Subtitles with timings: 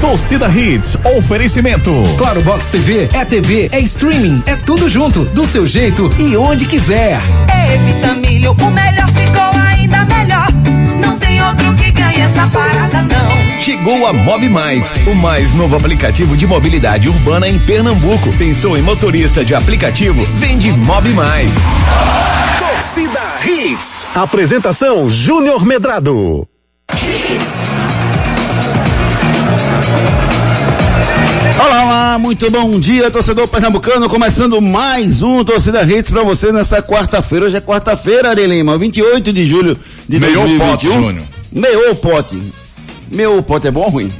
[0.00, 1.90] Torcida Hits, oferecimento.
[2.16, 6.66] Claro Box TV, é TV, é streaming, é tudo junto, do seu jeito e onde
[6.66, 7.20] quiser.
[7.48, 10.46] É Vitamilho, o melhor ficou ainda melhor.
[11.00, 13.60] Não tem outro que ganhe essa parada não.
[13.60, 18.32] Chegou a Mob Mais, o mais novo aplicativo de mobilidade urbana em Pernambuco.
[18.38, 20.24] Pensou em motorista de aplicativo?
[20.36, 21.52] Vende Mob Mais.
[22.58, 24.06] Torcida Hits.
[24.14, 26.46] Apresentação Júnior Medrado.
[31.58, 36.82] Olá, olá, muito bom dia, torcedor pernambucano, começando mais um Torcida Hits pra você nessa
[36.82, 37.46] quarta-feira.
[37.46, 40.68] Hoje é quarta-feira, Ari Lima, 28 de julho de Meio 2021.
[40.70, 41.22] pote, Júnior.
[41.52, 42.38] Meio pote.
[43.10, 44.10] Meu pote é bom ou ruim?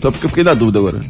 [0.00, 1.00] Só porque eu fiquei na dúvida agora.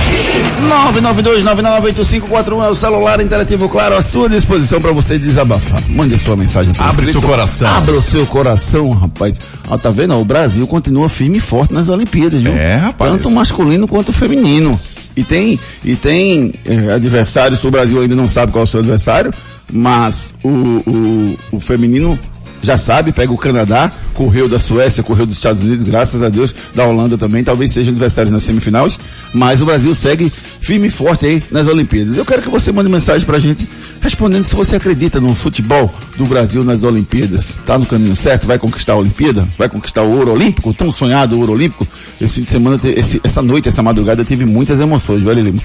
[0.69, 5.81] 992998541 é o celular interativo, claro, à sua disposição para você desabafar.
[5.89, 6.73] Mande a sua mensagem.
[6.77, 7.11] Abre escrito.
[7.11, 7.67] seu coração.
[7.67, 9.39] Abra o seu coração, rapaz.
[9.69, 10.15] Ah, tá vendo?
[10.15, 12.53] O Brasil continua firme e forte nas Olimpíadas, viu?
[12.53, 13.11] É, rapaz.
[13.11, 14.79] Tanto masculino quanto feminino.
[15.15, 18.81] E tem, e tem eh, adversários, o Brasil ainda não sabe qual é o seu
[18.81, 19.33] adversário,
[19.71, 22.19] mas o, o, o feminino
[22.65, 26.53] já sabe, pega o Canadá, correu da Suécia, correu dos Estados Unidos, graças a Deus,
[26.73, 28.97] da Holanda também, talvez sejam adversários nas semifinais,
[29.33, 30.31] mas o Brasil segue
[30.61, 32.15] firme e forte aí nas Olimpíadas.
[32.15, 33.67] Eu quero que você mande mensagem pra gente
[34.01, 37.59] respondendo se você acredita no futebol do Brasil nas Olimpíadas.
[37.65, 38.47] Tá no caminho certo?
[38.47, 39.47] Vai conquistar a Olimpíada?
[39.57, 40.73] Vai conquistar o ouro olímpico?
[40.73, 41.87] Tão sonhado o ouro olímpico?
[42.19, 45.61] Esse fim de semana, esse- essa noite, essa madrugada teve muitas emoções, velho Lima.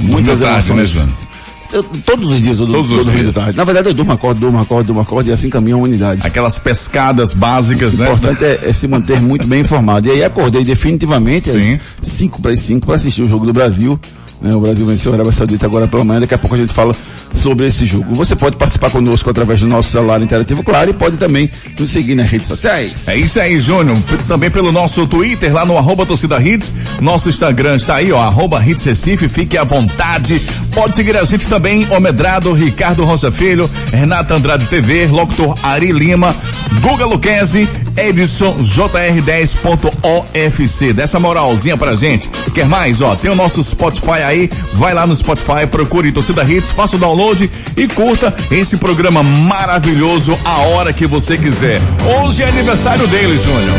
[0.00, 0.94] Muitas Boa tarde, emoções.
[0.94, 1.33] né, João?
[1.72, 3.26] Eu- todos os dias eu durmo, Todos os dias.
[3.26, 3.56] de tarde.
[3.56, 6.20] Na verdade eu durmo, acordo, durmo, acordo, durmo, acordo e assim caminha a humanidade.
[6.24, 8.06] Aquelas pescadas básicas, O né?
[8.12, 10.06] importante é, é se manter muito bem informado.
[10.06, 11.78] E aí acordei definitivamente Sim.
[12.00, 13.98] às 5 para as 5 para assistir o jogo do Brasil.
[14.40, 14.54] Né?
[14.54, 16.20] O Brasil venceu a Arábia Saudita agora pela manhã.
[16.20, 16.94] Daqui a pouco a gente fala
[17.32, 18.14] sobre esse jogo.
[18.14, 22.14] Você pode participar conosco através do nosso celular interativo, claro, e pode também nos seguir
[22.14, 23.08] nas redes sociais.
[23.08, 23.96] É isso aí, Júnior.
[24.28, 26.72] Também pelo nosso Twitter, lá no arroba torcida hits.
[27.00, 29.28] Nosso Instagram está aí, ó, arroba hits Recife.
[29.28, 30.40] Fique à vontade.
[30.72, 36.34] Pode seguir a gente também, Omedrado, Ricardo Rocha Filho, Renata Andrade TV, Locutor Ari Lima,
[36.80, 40.92] Guga Luquezzi, Edson JR10.ofc.
[40.92, 42.28] Dessa moralzinha pra gente.
[42.52, 43.00] Quer mais?
[43.00, 44.50] Ó, tem o nosso Spotify aí.
[44.74, 50.38] Vai lá no Spotify, procure Torcida Hits, faça o download e curta esse programa maravilhoso
[50.44, 51.80] a hora que você quiser.
[52.18, 53.76] Hoje é aniversário dele, Júnior.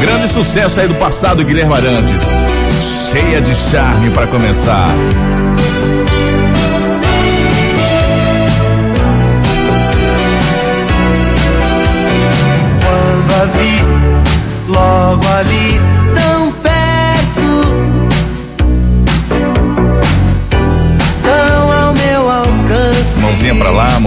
[0.00, 2.22] Grande sucesso aí do passado, Guilherme Arantes.
[3.10, 4.94] Cheia de charme pra começar.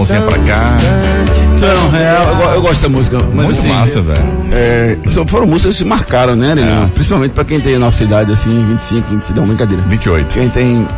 [0.02, 0.76] Mãozinha pra cá.
[1.56, 3.18] Então, real, eu, go- eu gosto da música.
[3.32, 4.22] Mas Muito assim, massa, velho.
[4.52, 6.88] É, são, foram músicas que marcaram, né, Arilão?
[6.88, 9.82] Principalmente pra quem tem a nossa idade, assim, 25, 26, não, brincadeira.
[9.86, 10.34] 28.
[10.34, 10.88] Quem tem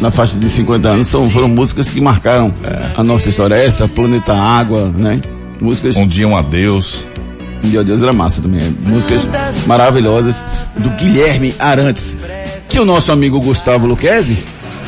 [0.00, 2.52] na faixa de 50 anos são, foram músicas que marcaram
[2.96, 3.54] a nossa história.
[3.54, 5.20] Essa, Planeta Água, né?
[5.60, 7.04] Músicas Um dia um adeus.
[7.62, 8.76] de Deus era massa também.
[8.84, 9.26] Músicas
[9.66, 10.36] maravilhosas
[10.76, 12.16] do Guilherme Arantes.
[12.68, 14.36] Que o nosso amigo Gustavo Luquezzi,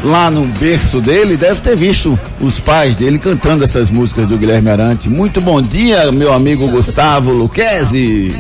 [0.05, 4.71] lá no berço dele, deve ter visto os pais dele cantando essas músicas do Guilherme
[4.71, 5.07] Arantes.
[5.07, 8.35] Muito bom dia, meu amigo Gustavo Luquezzi.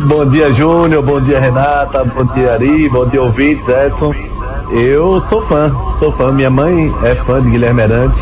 [0.00, 1.02] Bom dia, Júnior.
[1.02, 2.02] Bom dia, Renata.
[2.04, 2.88] Bom dia, Ari.
[2.88, 4.14] Bom dia, ouvintes, Edson.
[4.70, 6.32] Eu sou fã, sou fã.
[6.32, 8.18] Minha mãe é fã de Guilherme Arantes.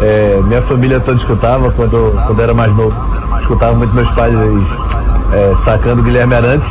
[0.00, 2.94] É, minha família toda escutava quando, quando era mais novo.
[3.38, 6.68] Escutava muito meus pais é, sacando Guilherme Arantes.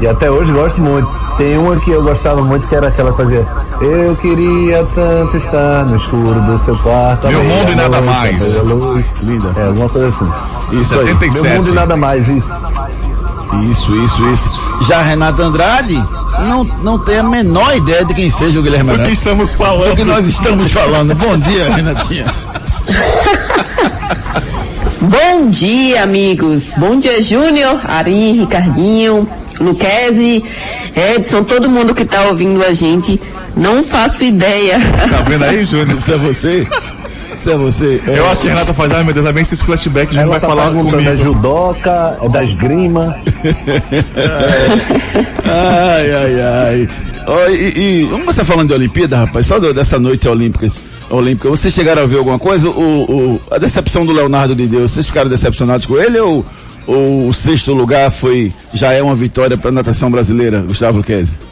[0.00, 1.08] E até hoje gosto muito.
[1.36, 3.46] Tem uma que eu gostava muito que era aquela que fazia
[3.80, 7.28] Eu queria tanto estar no escuro do seu quarto.
[7.28, 8.50] Meu mundo e nada mais.
[8.62, 9.06] meia-luz.
[9.22, 9.52] Linda.
[9.56, 10.78] É, alguma coisa assim.
[10.78, 11.06] Isso aí.
[11.06, 11.42] 77.
[11.42, 12.48] Meu mundo e nada mais, isso.
[13.70, 14.60] Isso, isso, isso.
[14.88, 16.02] Já Renata Andrade
[16.48, 19.52] não, não tem a menor ideia de quem seja o Guilherme Do que estamos O
[19.52, 20.04] que falando?
[20.06, 21.14] nós estamos falando.
[21.14, 22.26] Bom dia, Renatinha.
[25.00, 26.72] Bom dia, amigos.
[26.76, 29.28] Bom dia, Júnior, Ari, Ricardinho,
[29.60, 30.42] Luquezzi,
[30.96, 33.20] Edson, todo mundo que tá ouvindo a gente.
[33.56, 34.78] Não faço ideia.
[35.10, 35.98] Tá vendo aí, Júnior?
[35.98, 36.66] Isso é você?
[37.38, 38.00] Isso é você?
[38.06, 40.40] Eu acho que a Renata faz, ai meu Deus, também esses flashbacks, a gente vai
[40.40, 41.22] tá falar perguntando, é comigo.
[41.22, 43.16] judoca, é da esgrima.
[45.44, 46.88] Ai, ai, ai.
[47.26, 49.46] Ó, e, e vamos começar falando de Olimpíada, rapaz.
[49.46, 50.70] Só dessa noite olímpica.
[51.10, 51.48] Olímpica.
[51.48, 52.68] Vocês chegaram a ver alguma coisa?
[52.68, 56.44] O, o- a decepção do Leonardo de Deus, vocês ficaram decepcionados com ele ou,
[56.86, 61.50] ou o sexto lugar foi já é uma vitória para a natação brasileira, Gustavo Luquezzi?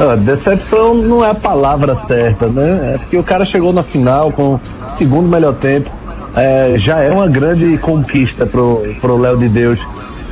[0.00, 2.94] Ah, decepção não é a palavra certa, né?
[2.94, 5.90] É porque o cara chegou na final com o segundo melhor tempo.
[6.34, 9.78] É, já é uma grande conquista pro, pro Léo de Deus.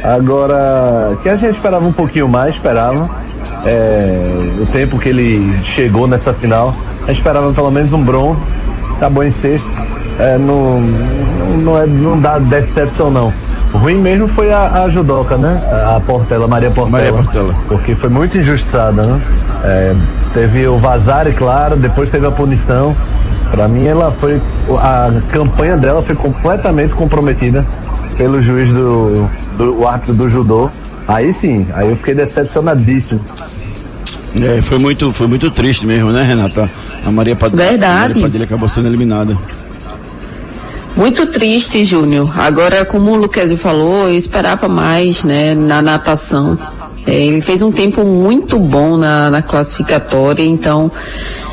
[0.03, 3.09] Agora, que a gente esperava um pouquinho mais, esperava.
[3.65, 4.19] É,
[4.61, 8.43] o tempo que ele chegou nessa final, a gente esperava pelo menos um bronze.
[8.97, 9.71] Acabou em sexto.
[10.21, 10.79] É, não,
[11.63, 13.33] não, é, não dá decepção não.
[13.73, 15.63] O ruim mesmo foi a, a judoca, né?
[15.73, 16.91] A, a Portela, Maria Portela.
[16.91, 17.55] Maria Portela.
[17.67, 19.21] Porque foi muito injustiçada, né?
[19.65, 19.95] É,
[20.35, 22.95] teve o Vazare, claro, depois teve a punição.
[23.51, 24.39] Pra mim, ela foi.
[24.79, 27.65] A campanha dela foi completamente comprometida
[28.19, 29.27] pelo juiz do.
[29.57, 30.71] do o árbitro do judô.
[31.09, 33.21] Aí sim, aí eu fiquei decepcionadíssimo.
[34.37, 36.71] É, foi muito, foi muito triste mesmo, né, Renata?
[37.05, 37.95] A Maria Padilha, Verdade.
[37.95, 39.37] A Maria Padilha acabou sendo eliminada.
[40.97, 42.39] Muito triste, Júnior.
[42.39, 46.59] Agora, como o Luquezzi falou, eu esperava mais, né, na natação.
[47.07, 50.91] É, ele fez um tempo muito bom na, na classificatória, então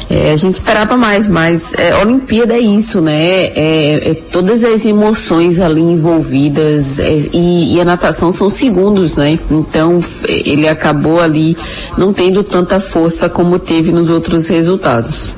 [0.10, 3.46] é, a gente esperava mais, mas é, Olimpíada é isso, né?
[3.56, 9.38] É, é todas as emoções ali envolvidas é, e, e a natação são segundos, né?
[9.52, 11.58] Então ele acabou ali
[11.98, 15.32] não tendo tanta força como teve nos outros resultados.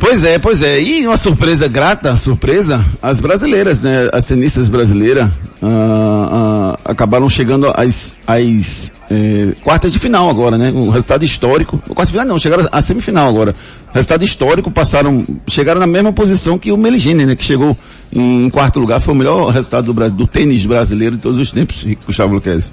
[0.00, 0.80] Pois é, pois é.
[0.80, 4.08] E uma surpresa grata, surpresa, as brasileiras, né?
[4.12, 5.28] As tenistas brasileiras
[5.62, 10.72] ah, ah, acabaram chegando às, às eh, quartas de final agora, né?
[10.74, 11.76] Um resultado histórico.
[11.88, 13.54] Quartas de final não, chegaram à semifinal agora.
[13.92, 17.36] Resultado histórico, passaram, chegaram na mesma posição que o Meligeni, né?
[17.36, 17.76] Que chegou
[18.10, 19.00] em, quarto lugar.
[19.00, 22.72] Foi o melhor resultado do, do tênis brasileiro de todos os tempos, Gustavo Luquezzi.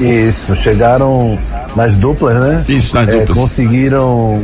[0.00, 1.38] Isso, chegaram
[1.74, 2.64] nas duplas, né?
[2.68, 3.36] Isso, nas É, duplas.
[3.38, 4.40] conseguiram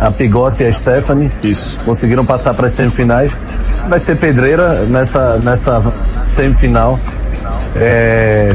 [0.00, 1.30] a Pigossi e a Stephanie.
[1.42, 1.76] Isso.
[1.84, 3.30] conseguiram passar para as semifinais.
[3.88, 5.82] Vai ser pedreira nessa, nessa
[6.20, 6.98] semifinal.
[7.76, 8.54] É,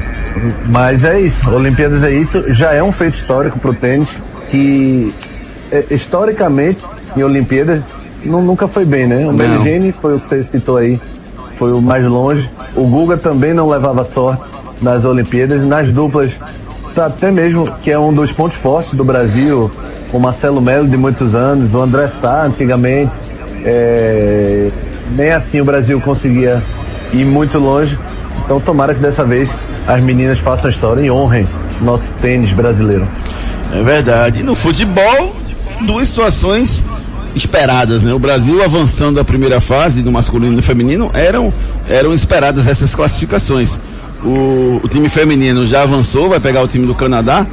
[0.67, 2.43] mas é isso, Olimpíadas é isso.
[2.53, 4.09] Já é um feito histórico para o tênis
[4.49, 5.13] que
[5.71, 7.79] é, historicamente em Olimpíadas
[8.23, 9.25] nu- nunca foi bem, né?
[9.25, 10.99] O Meligeni foi o que você citou aí,
[11.55, 12.49] foi o mais longe.
[12.75, 14.43] O Guga também não levava sorte
[14.81, 16.33] nas Olimpíadas, nas duplas,
[16.97, 19.71] até mesmo que é um dos pontos fortes do Brasil,
[20.11, 23.15] o Marcelo Melo de muitos anos, o André Sá antigamente.
[23.63, 24.69] É,
[25.15, 26.61] nem assim o Brasil conseguia
[27.13, 27.97] ir muito longe.
[28.43, 29.49] Então tomara que dessa vez
[29.87, 31.47] as meninas façam história e honrem
[31.81, 33.07] nosso tênis brasileiro.
[33.71, 34.43] É verdade.
[34.43, 35.35] No futebol,
[35.81, 36.83] duas situações
[37.35, 38.13] esperadas, né?
[38.13, 41.53] O Brasil avançando a primeira fase do masculino e do feminino eram,
[41.89, 43.77] eram esperadas essas classificações.
[44.23, 47.45] O, o time feminino já avançou, vai pegar o time do Canadá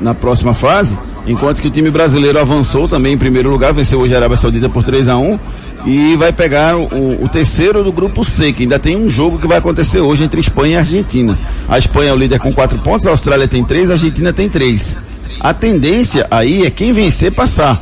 [0.00, 4.14] na próxima fase, enquanto que o time brasileiro avançou também em primeiro lugar, venceu hoje
[4.14, 5.38] a Arábia Saudita por 3 a 1
[5.86, 9.46] e vai pegar o, o terceiro do grupo C, que ainda tem um jogo que
[9.46, 11.38] vai acontecer hoje entre Espanha e Argentina.
[11.68, 14.48] A Espanha é o líder com quatro pontos, a Austrália tem três, a Argentina tem
[14.48, 14.96] três.
[15.40, 17.78] A tendência aí é quem vencer passar.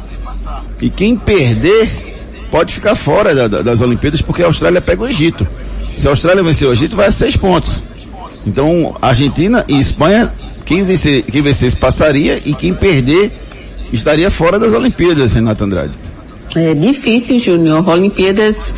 [0.80, 1.88] E quem perder
[2.50, 5.46] pode ficar fora da- da- das Olimpíadas porque a Austrália pega o Egito.
[5.96, 7.93] Se a Austrália vencer o Egito, vai a seis pontos.
[8.46, 10.32] Então, Argentina e Espanha,
[10.64, 11.42] quem vencer, quem
[11.80, 13.32] passaria e quem perder
[13.92, 15.92] estaria fora das Olimpíadas, Renato Andrade.
[16.54, 17.88] É difícil, Júnior.
[17.88, 18.72] Olimpíadas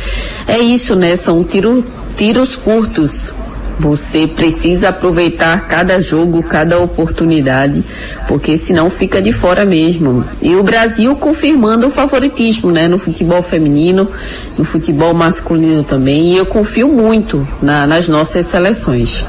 [0.47, 1.15] é isso, né?
[1.15, 1.83] São tiro,
[2.15, 3.31] tiros curtos.
[3.79, 7.83] Você precisa aproveitar cada jogo, cada oportunidade,
[8.27, 10.25] porque senão fica de fora mesmo.
[10.41, 12.87] E o Brasil confirmando o favoritismo, né?
[12.87, 14.09] No futebol feminino,
[14.57, 16.33] no futebol masculino também.
[16.33, 19.23] E eu confio muito na- nas nossas seleções.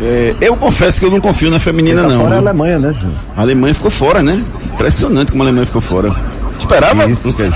[0.00, 2.20] É, eu confesso que eu não confio na feminina, Tá não.
[2.22, 2.38] fora a?
[2.38, 2.92] Alemanha, né?
[3.36, 4.42] A Alemanha ficou fora, né?
[4.74, 6.14] Impressionante como a Alemanha ficou fora.
[6.58, 7.26] Esperava, Isso.
[7.26, 7.54] Lucas?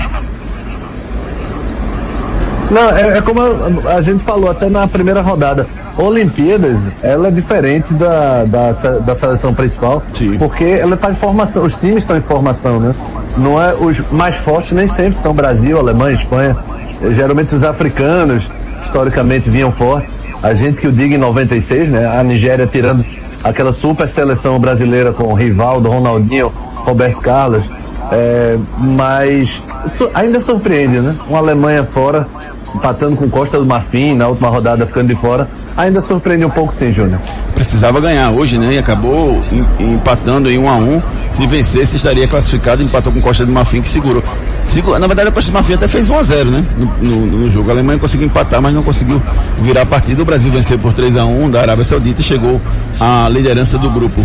[2.71, 5.67] Não, é, é como a, a gente falou até na primeira rodada.
[5.97, 10.37] Olimpíadas, ela é diferente da, da, da seleção principal, Sim.
[10.37, 12.95] porque ela está em formação, os times estão em formação, né?
[13.37, 16.55] Não é, os mais fortes nem sempre são Brasil, Alemanha, Espanha.
[17.11, 18.43] Geralmente os africanos,
[18.81, 20.07] historicamente, vinham forte.
[20.41, 22.07] A gente que o diga em 96, né?
[22.07, 23.05] A Nigéria tirando
[23.43, 27.63] aquela super seleção brasileira com Rivaldo, Ronaldinho, Roberto Carlos.
[28.11, 29.61] É, mas
[30.13, 31.15] ainda surpreende, né?
[31.29, 32.25] Uma Alemanha fora,
[32.75, 35.47] empatando com Costa do Marfim na última rodada, ficando de fora.
[35.77, 37.19] Ainda surpreende um pouco sim, Júnior.
[37.55, 38.73] Precisava ganhar hoje, né?
[38.73, 42.83] E acabou em- empatando em 1 a 1 Se vencesse, estaria classificado.
[42.83, 44.21] Empatou com Costa do Marfim, que segurou.
[44.67, 46.63] Segura- Na verdade, a Costa do Marfim até fez 1 a 0 né?
[46.77, 47.69] No, no- no jogo.
[47.69, 49.21] A Alemanha conseguiu empatar, mas não conseguiu
[49.61, 50.21] virar a partida.
[50.21, 52.59] O Brasil venceu por 3 a 1 da Arábia Saudita e chegou
[53.01, 54.23] à liderança do grupo.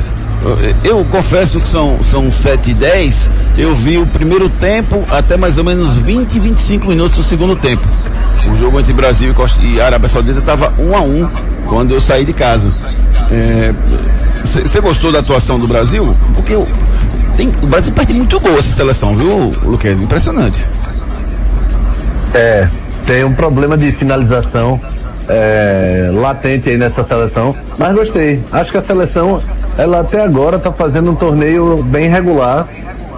[0.84, 3.30] Eu, confesso que são, são 7 e 10.
[3.56, 7.82] Eu vi o primeiro tempo até mais ou menos 20, 25 minutos do segundo tempo.
[8.52, 11.28] O jogo entre Brasil e, Arábia Saudita estava 1 a 1
[11.66, 12.70] quando eu saí de casa.
[14.44, 16.08] Você gostou da atuação do Brasil?
[16.34, 16.68] Porque o,
[17.36, 20.00] tem, o Brasil perde muito gol essa seleção, viu, Luquez?
[20.02, 20.64] Impressionante.
[22.34, 22.68] É,
[23.06, 24.78] tem um problema de finalização
[25.28, 28.42] é, latente aí nessa seleção, mas gostei.
[28.52, 29.42] Acho que a seleção,
[29.76, 32.68] ela até agora está fazendo um torneio bem regular.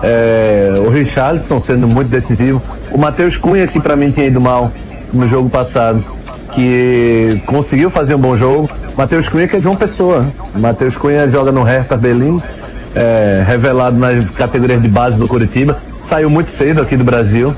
[0.03, 2.63] É, o Richarlison sendo muito decisivo.
[2.93, 4.71] O Matheus Cunha, que para mim tinha ido mal
[5.13, 6.05] no jogo passado,
[6.53, 8.71] que conseguiu fazer um bom jogo.
[8.97, 10.27] Matheus Cunha que é João Pessoa.
[10.55, 12.41] Matheus Cunha joga no Hertha Berlim,
[12.95, 15.79] é, revelado nas categorias de base do Curitiba.
[16.01, 17.55] Saiu muito cedo aqui do Brasil.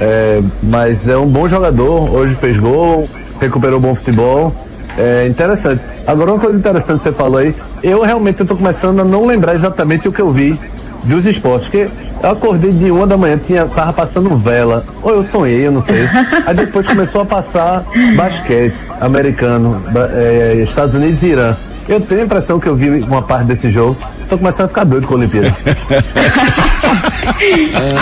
[0.00, 3.08] É, mas é um bom jogador, hoje fez gol,
[3.42, 4.54] recuperou bom futebol.
[4.96, 5.82] É interessante.
[6.06, 9.54] Agora uma coisa interessante que você falou aí, eu realmente estou começando a não lembrar
[9.54, 10.58] exatamente o que eu vi
[11.04, 11.88] dos esportes, porque
[12.22, 15.80] eu acordei de uma da manhã, tinha, tava passando vela, ou eu sonhei, eu não
[15.80, 16.06] sei.
[16.46, 17.84] Aí depois começou a passar
[18.16, 21.56] basquete americano, ba- é, Estados Unidos e Irã.
[21.88, 23.96] Eu tenho a impressão que eu vi uma parte desse jogo,
[24.28, 25.52] tô começando a ficar doido com a Olimpíada.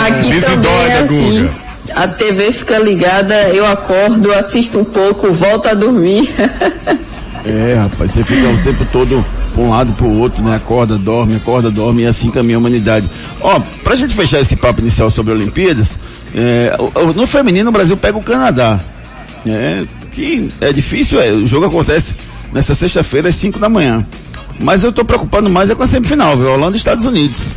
[0.07, 1.39] Aqui Isso também dói, é né, assim.
[1.47, 1.70] Guga?
[1.95, 6.29] A TV fica ligada, eu acordo, assisto um pouco, volto a dormir.
[7.43, 9.25] É, rapaz, você fica o tempo todo
[9.57, 10.57] um lado pro outro, né?
[10.57, 13.09] Acorda, dorme, acorda, dorme e assim caminha a humanidade.
[13.41, 15.97] Ó, pra gente fechar esse papo inicial sobre Olimpíadas,
[16.35, 18.79] é, o- o- no feminino o Brasil pega o Canadá.
[19.43, 22.13] É, que é difícil, é, o jogo acontece
[22.53, 24.05] nessa sexta-feira às 5 da manhã.
[24.59, 26.51] Mas eu tô preocupado mais é com a semifinal, viu?
[26.51, 27.55] Holanda e Estados Unidos.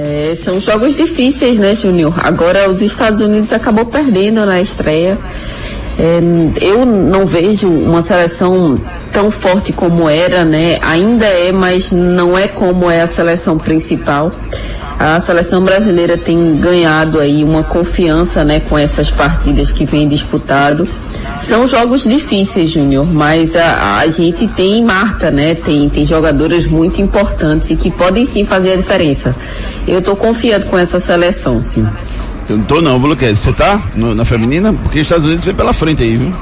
[0.00, 2.14] É, são jogos difíceis, né, Júnior?
[2.22, 5.18] Agora os Estados Unidos acabou perdendo na estreia.
[5.98, 6.20] É,
[6.60, 8.78] eu não vejo uma seleção
[9.12, 10.78] tão forte como era, né?
[10.82, 14.30] Ainda é, mas não é como é a seleção principal.
[14.96, 20.86] A seleção brasileira tem ganhado aí uma confiança, né, com essas partidas que vem disputado.
[21.42, 25.54] São jogos difíceis, Júnior, mas a, a gente tem Marta, né?
[25.54, 29.34] Tem, tem jogadoras muito importantes e que podem sim fazer a diferença.
[29.86, 31.86] Eu tô confiando com essa seleção, sim.
[32.48, 33.38] Eu não tô não, Luquez?
[33.38, 34.72] Você tá no- na feminina?
[34.72, 36.32] Porque os Estados Unidos vem pela frente aí, viu?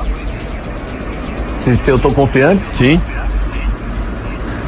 [1.60, 3.00] se, se eu tô confiante, Sim.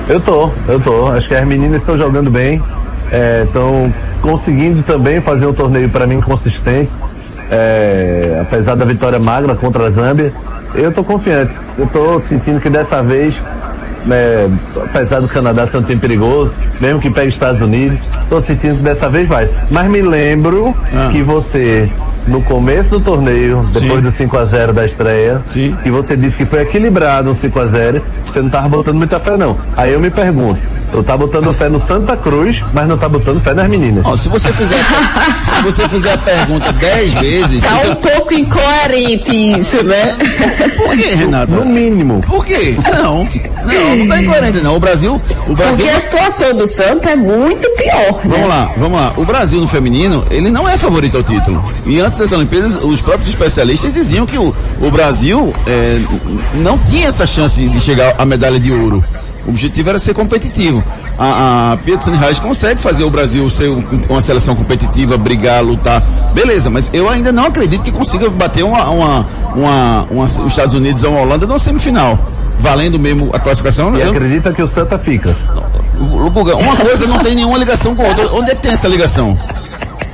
[0.09, 1.09] Eu tô, eu tô.
[1.09, 2.63] Acho que as meninas estão jogando bem,
[3.45, 3.93] estão
[4.23, 6.91] conseguindo também fazer um torneio para mim consistente,
[7.51, 10.33] é, apesar da vitória magra contra a Zâmbia.
[10.75, 11.57] Eu tô confiante.
[11.79, 13.41] Eu tô sentindo que dessa vez,
[14.11, 18.77] é, apesar do Canadá ser um time perigoso, mesmo que pegue Estados Unidos, tô sentindo
[18.77, 19.49] que dessa vez vai.
[19.71, 21.09] Mas me lembro Ah.
[21.11, 21.91] que você,
[22.27, 24.01] no começo do torneio, depois Sim.
[24.03, 25.75] do 5 a 0 da estreia, Sim.
[25.83, 29.19] que você disse que foi equilibrado um 5 a 0 você não tava botando muita
[29.19, 29.57] fé não.
[29.75, 33.41] Aí eu me pergunto, tu tá botando fé no Santa Cruz, mas não tá botando
[33.43, 34.05] fé nas meninas.
[34.05, 34.79] Ó, se você fizer,
[35.55, 40.17] se você fizer a pergunta dez vezes, Tá você- um pouco incoerente isso, né?
[40.77, 41.53] por que, Renata?
[41.55, 42.21] No mínimo.
[42.27, 42.77] Por quê?
[42.93, 43.29] Não,
[43.65, 44.77] não, não tá incoerente não.
[44.77, 45.77] O Brasil, o Brasil.
[45.85, 48.29] Porque a situação do Santa é muito pior, né?
[48.29, 49.13] Vamos lá, vamos lá.
[49.17, 51.63] O Brasil no feminino, ele não é favorito ao título.
[51.87, 56.01] E antes das Olimpíadas, os próprios especialistas diziam que o, o Brasil é,
[56.55, 59.03] não tinha essa chance de chegar à medalha de ouro.
[59.49, 60.85] O objetivo era ser competitivo.
[61.19, 66.07] A, a Pia Reis consegue fazer o Brasil ser um- uma seleção competitiva, brigar, lutar.
[66.35, 69.27] Beleza, mas eu ainda não acredito que consiga bater uma, uma,
[69.57, 72.19] uma, uma- os Estados Unidos ou a Holanda numa semifinal.
[72.61, 73.97] Valendo mesmo a classificação.
[73.97, 75.35] E eu- acredita que o Santa fica.
[76.55, 78.31] uma coisa não tem nenhuma ligação com a outra.
[78.35, 79.37] Onde é que tem essa ligação?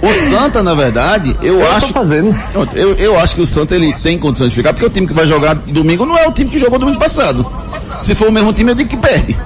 [0.04, 1.92] O Santa, na verdade, eu, Eu acho.
[2.74, 5.14] Eu, eu acho que o Santa ele tem condições de ficar, porque o time que
[5.14, 7.44] vai jogar domingo não é o time que jogou domingo passado.
[8.02, 9.36] Se for o mesmo time, eu digo que perde.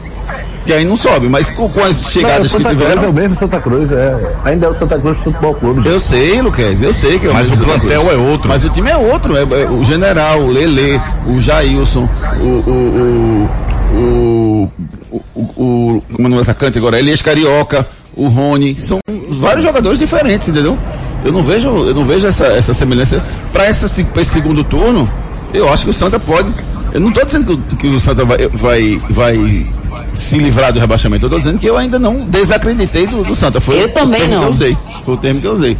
[0.67, 3.11] que aí não sobe, mas com, com as chegadas Não, que Santa Cruz é tiveram.
[3.11, 4.33] o mesmo Santa Cruz, é.
[4.45, 5.77] Ainda é o Santa Cruz Futebol Clube.
[5.77, 5.88] gente.
[5.88, 8.15] Eu sei, Luquez, eu sei que é o Mas mesmo o Santa plantel Cruz.
[8.15, 8.49] é outro.
[8.49, 12.07] Mas o time é outro, é, é o General, o Lele, o Jailson,
[12.41, 13.50] o, o, o,
[13.92, 14.68] o,
[15.11, 16.99] o, o, é o do atacante agora?
[16.99, 18.99] Elias Carioca, o Rony, são
[19.30, 20.76] vários jogadores diferentes, entendeu?
[21.25, 23.25] Eu não vejo, eu não vejo essa, essa semelhança.
[23.52, 23.88] Para esse
[24.25, 25.11] segundo turno,
[25.52, 26.52] eu acho que o Santa pode.
[26.92, 29.66] Eu não estou dizendo que, o- que o Santa vai, vai, vai
[30.14, 31.25] se livrar do rebaixamento.
[31.25, 33.61] Eu estou dizendo que eu ainda não desacreditei do, do Santa.
[33.61, 34.40] Foi Eu o também termo não.
[34.40, 34.76] Que eu usei.
[35.04, 35.76] Foi o termo que eu usei.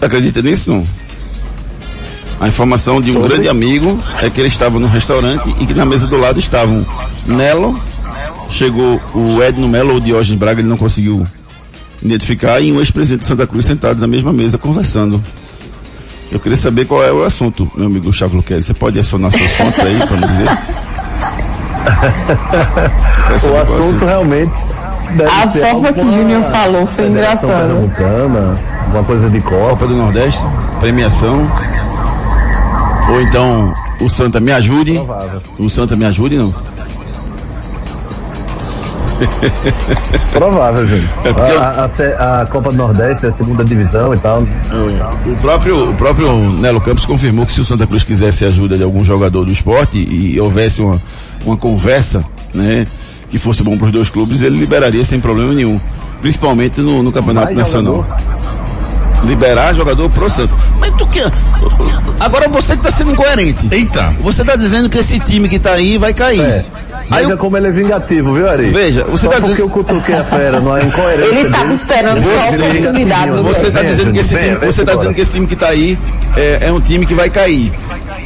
[0.01, 1.04] Acredita nisso, não?
[2.39, 3.29] A informação de um Sobre?
[3.29, 6.85] grande amigo é que ele estava no restaurante e que na mesa do lado estavam
[7.25, 7.79] Nelo,
[8.49, 11.23] chegou o Edno Melo ou o Diógenes Braga, ele não conseguiu
[12.03, 15.23] identificar, e um ex-presidente de Santa Cruz sentados na mesma mesa conversando.
[16.31, 18.65] Eu queria saber qual é o assunto, meu amigo Chavo Luquez.
[18.65, 20.49] Você pode acionar suas fontes aí para me dizer?
[23.51, 24.53] O assunto realmente
[25.15, 27.73] deve A ser forma que o Júnior falou foi engraçada.
[28.85, 29.39] alguma coisa de.
[29.41, 30.41] Copa do Nordeste,
[30.79, 31.47] premiação.
[33.09, 34.93] Ou então o Santa me ajude.
[34.95, 35.41] Provável.
[35.59, 36.53] O Santa me ajude, não.
[40.33, 41.09] Provável, Júnior.
[41.25, 44.41] É eu- a, a a Copa do Nordeste é a segunda divisão e tal.
[44.41, 48.77] O próprio, o próprio Nelo Campos confirmou que se o Santa Cruz quisesse a ajuda
[48.77, 51.01] de algum jogador do esporte e houvesse uma,
[51.45, 52.85] uma conversa, né,
[53.29, 55.79] que fosse bom para os dois clubes, ele liberaria sem problema nenhum.
[56.21, 57.95] Principalmente no, no Campeonato Mais Nacional.
[57.95, 58.44] jogador.
[59.25, 60.55] Liberar jogador pro Santa.
[60.79, 61.21] Mas tu que.
[62.19, 63.67] Agora você que tá sendo incoerente.
[63.73, 64.13] Eita.
[64.21, 66.41] Você tá dizendo que esse time que tá aí vai cair.
[66.41, 66.65] É.
[67.11, 68.65] Aí Veja eu- como ele é vingativo, viu, Ari?
[68.65, 71.25] Veja, você Só tá porque dizendo- eu cutuquei a fera, não é incoerência.
[71.35, 73.41] Ele tava esperando Ele só a é oportunidade né?
[73.43, 75.97] Você tá dizendo que esse time, você tá dizendo que esse time que tá aí
[76.35, 77.71] é, é um time que vai cair.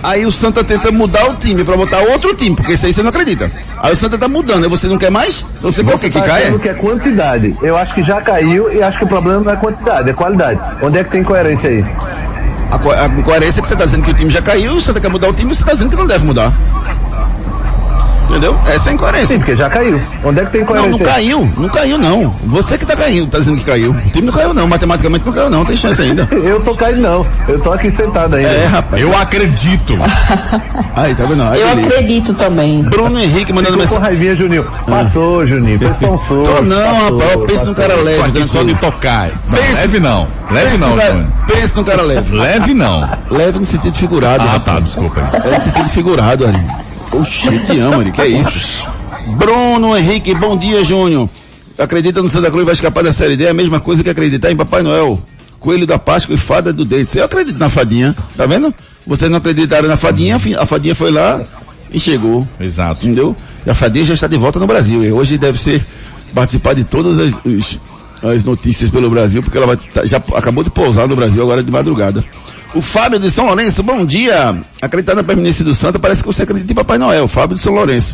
[0.01, 3.01] Aí o Santa tenta mudar o time pra botar outro time, porque isso aí você
[3.03, 3.47] não acredita.
[3.77, 5.45] Aí o Santa tá mudando, aí você não quer mais?
[5.57, 6.09] Então você quer o quê?
[6.09, 6.45] Que Tá caia?
[6.47, 7.55] achando que é quantidade.
[7.61, 10.59] Eu acho que já caiu e acho que o problema não é quantidade, é qualidade.
[10.81, 11.85] Onde é que tem coerência aí?
[12.71, 14.81] A, co- a incoerência é que você tá dizendo que o time já caiu, o
[14.81, 16.53] Santa quer mudar o time, você tá dizendo que não deve mudar.
[18.29, 18.55] Entendeu?
[18.67, 19.27] Essa é a incoerência.
[19.27, 19.99] Sim, porque já caiu.
[20.23, 20.99] Onde é que tem Não, não aí?
[20.99, 22.35] caiu, não caiu não.
[22.45, 23.91] Você que tá caindo, tá dizendo que caiu.
[23.91, 26.27] O time não caiu não, matematicamente não caiu não, tem chance ainda.
[26.31, 27.25] Eu tô caindo não.
[27.47, 28.49] Eu tô aqui sentado ainda.
[28.49, 29.01] É, rapaz.
[29.01, 29.97] Eu acredito.
[30.95, 31.43] Aí, tá vendo?
[31.43, 31.87] Aí, Eu beleza.
[31.87, 32.83] acredito também.
[32.83, 34.01] Bruno Henrique mandando Ficou com mensagem.
[34.19, 34.67] raivinha, Juninho.
[34.87, 35.79] Passou, Juninho.
[35.79, 36.17] Foi só um.
[36.43, 38.21] Tô não, passou, rapaz, eu penso num cara Tô leve.
[38.21, 39.27] aqui só de tocar.
[39.29, 40.27] Não, Pense- leve não.
[40.51, 41.25] Leve Pensa não, Júnior.
[41.47, 42.35] Pensa num cara leve.
[42.35, 43.09] Leve não.
[43.31, 44.43] Leve no sentido figurado.
[44.43, 44.63] Ah, rapaz.
[44.65, 45.21] tá, desculpa.
[45.33, 46.65] É no sentido figurado, Ari.
[47.11, 48.11] Oxi, eu te amo, Ari.
[48.11, 48.87] Que é isso?
[49.37, 51.29] Bruno Henrique, bom dia, Júnior.
[51.77, 53.45] Acredita no Santa Cruz vai escapar da Série D?
[53.45, 55.19] É a mesma coisa que acreditar em Papai Noel.
[55.59, 57.17] Coelho da Páscoa e fada do dente.
[57.17, 58.73] Eu acredito na fadinha, tá vendo?
[59.05, 61.41] Vocês não acreditaram na fadinha, a fadinha foi lá
[61.91, 62.47] e chegou.
[62.59, 63.05] Exato.
[63.05, 63.35] Entendeu?
[63.65, 65.03] E a Fadinha já está de volta no Brasil.
[65.03, 65.85] E hoje deve ser
[66.33, 67.79] participar de todas as,
[68.23, 71.63] as notícias pelo Brasil, porque ela vai, tá- já acabou de pousar no Brasil agora
[71.63, 72.23] de madrugada.
[72.73, 74.55] O Fábio de São Lourenço, bom dia.
[74.81, 77.27] Acreditar na permanência do Santa, parece que você acredita em Papai Noel.
[77.27, 78.13] Fábio de São Lourenço.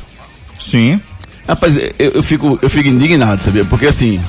[0.57, 0.99] Sim.
[1.47, 3.65] Rapaz, eu, eu fico, eu fico indignado, sabia?
[3.65, 4.19] Porque assim,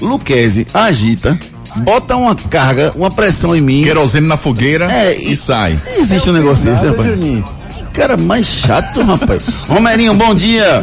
[0.00, 1.38] Luquezzi agita,
[1.76, 3.82] bota uma carga, uma pressão em mim.
[3.82, 5.78] Querosene na fogueira É, e e- sai.
[5.94, 7.06] Não existe um negócio desse, rapaz.
[7.08, 7.44] Juninho.
[7.92, 9.42] Cara mais chato, rapaz.
[9.68, 10.82] Romerinho, bom dia.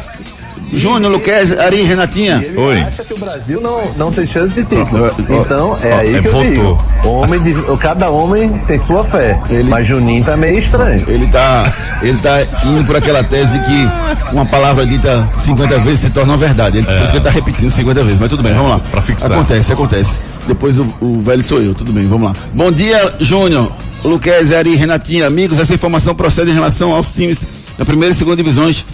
[0.73, 2.41] Júnior, Luquezzi, Ari, Renatinha.
[2.43, 2.79] Ele Oi.
[2.81, 5.05] acha que o Brasil não, não tem chance de título.
[5.05, 6.51] Ó, ó, Então, é ó, aí é, que eu voltou.
[6.51, 6.85] digo.
[7.07, 9.39] Homem de, cada homem tem sua fé.
[9.49, 11.03] Ele- Mas Juninho tá meio estranho.
[11.07, 16.09] Ele tá, ele tá indo por aquela tese que uma palavra dita 50 vezes se
[16.09, 16.77] torna uma verdade.
[16.79, 18.79] Ele, Por isso que ele tá repetindo 50 vezes, mas tudo bem, vamos lá.
[18.91, 19.31] pra fixar.
[19.31, 20.17] Acontece, acontece.
[20.47, 22.33] Depois o, o velho sou eu, tudo bem, vamos lá.
[22.53, 23.71] Bom dia, Júnior,
[24.03, 25.57] Luquez, Ari, Renatinha, amigos.
[25.59, 27.39] Essa informação procede em relação aos times
[27.77, 28.85] da primeira e segunda divisões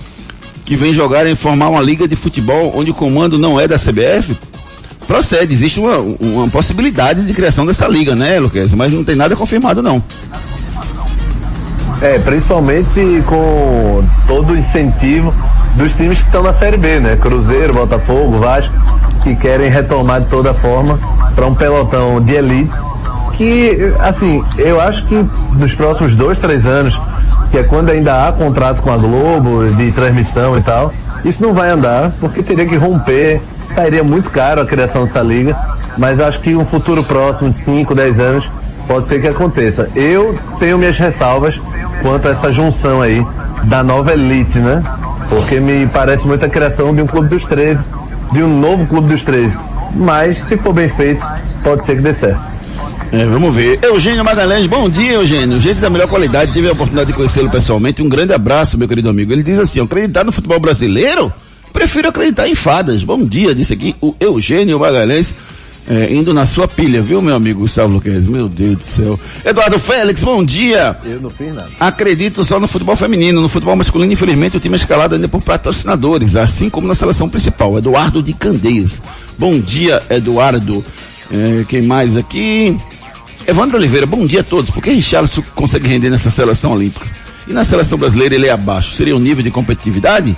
[0.72, 3.78] que vêm jogar em formar uma liga de futebol onde o comando não é da
[3.78, 4.38] CBF?
[5.06, 8.74] procede, existe uma, uma possibilidade de criação dessa liga, né, Lucas?
[8.74, 10.02] Mas não tem nada confirmado não.
[12.02, 15.34] É, principalmente com todo o incentivo
[15.76, 17.18] dos times que estão na Série B, né?
[17.18, 18.74] Cruzeiro, Botafogo, Vasco,
[19.24, 20.98] que querem retomar de toda forma
[21.36, 22.74] para um pelotão de elite
[23.34, 25.16] que, assim, eu acho que
[25.58, 26.98] nos próximos dois, três anos,
[27.52, 31.54] que é quando ainda há contrato com a Globo, de transmissão e tal, isso não
[31.54, 35.56] vai andar, porque teria que romper, sairia muito caro a criação dessa liga,
[35.98, 38.50] mas acho que um futuro próximo de 5, 10 anos
[38.88, 39.90] pode ser que aconteça.
[39.94, 41.60] Eu tenho minhas ressalvas
[42.02, 43.26] quanto a essa junção aí
[43.66, 44.82] da nova elite, né?
[45.30, 47.84] Porque me parece muito a criação de um clube dos 13,
[48.32, 49.56] de um novo clube dos 13.
[49.94, 51.26] Mas, se for bem feito,
[51.64, 52.46] pode ser que dê certo.
[53.12, 53.78] É, vamos ver.
[53.84, 55.60] Eugênio Magalhães, bom dia, Eugênio.
[55.60, 58.02] Gente da melhor qualidade, tive a oportunidade de conhecê-lo pessoalmente.
[58.02, 59.34] Um grande abraço, meu querido amigo.
[59.34, 61.32] Ele diz assim: acreditar no futebol brasileiro?
[61.74, 63.04] Prefiro acreditar em fadas.
[63.04, 65.36] Bom dia, disse aqui o Eugênio Magalhães.
[65.90, 68.28] É, indo na sua pilha, viu, meu amigo Gustavo Luquez?
[68.28, 69.20] Meu Deus do céu.
[69.44, 70.96] Eduardo Félix, bom dia.
[71.04, 71.72] Eu não fiz nada.
[71.80, 73.42] Acredito só no futebol feminino.
[73.42, 77.28] No futebol masculino, infelizmente, o time é escalado ainda por patrocinadores, assim como na seleção
[77.28, 77.78] principal.
[77.78, 79.02] Eduardo de Candeias.
[79.38, 80.86] Bom dia, Eduardo.
[81.32, 82.78] É, quem mais aqui?
[83.48, 84.70] Evandro Oliveira, bom dia a todos.
[84.70, 87.08] Por que Richarlison consegue render nessa seleção olímpica?
[87.48, 88.94] E na seleção brasileira ele é abaixo?
[88.94, 90.38] Seria o nível de competitividade?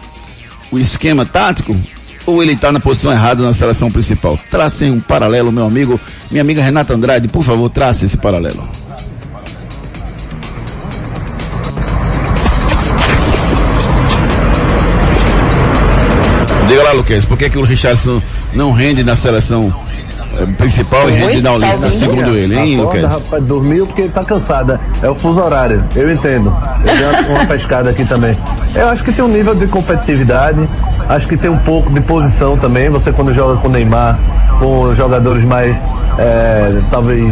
[0.71, 1.75] O esquema tático?
[2.25, 4.39] Ou ele está na posição errada na seleção principal?
[4.49, 5.99] Tracem um paralelo, meu amigo.
[6.31, 8.67] Minha amiga Renata Andrade, por favor, trace esse paralelo.
[16.67, 18.21] Diga lá, Luquez, por que, que o Richardson
[18.53, 19.75] não rende na seleção
[20.57, 23.13] principal e rende na Olímpica, segundo ele, hein, Acorda, Lucas?
[23.13, 24.79] rapaz, dormiu porque tá cansada.
[25.01, 26.55] É o fuso horário, eu entendo.
[26.85, 28.33] Eu dei uma, uma pescada aqui também.
[28.75, 30.67] Eu acho que tem um nível de competitividade,
[31.09, 32.89] acho que tem um pouco de posição também.
[32.89, 34.19] Você quando joga com o Neymar,
[34.59, 35.75] com jogadores mais,
[36.17, 37.31] é, talvez,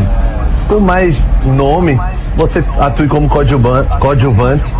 [0.67, 1.99] com mais nome,
[2.35, 4.71] você atua como coadjuvan- coadjuvante.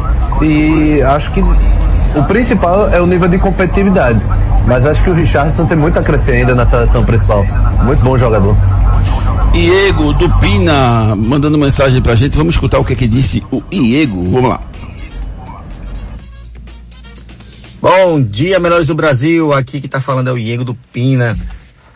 [0.41, 1.41] E acho que
[2.15, 4.19] o principal é o nível de competitividade.
[4.67, 7.45] Mas acho que o Richardson tem muito a crescer ainda na seleção principal.
[7.84, 8.56] Muito bom jogador.
[9.54, 12.38] Iego do Pina mandando mensagem pra gente.
[12.38, 14.24] Vamos escutar o que, que disse o Iego.
[14.26, 14.62] Vamos lá.
[17.82, 19.52] Bom dia, melhores do Brasil.
[19.54, 21.38] Aqui que tá falando é o Diego do Pina.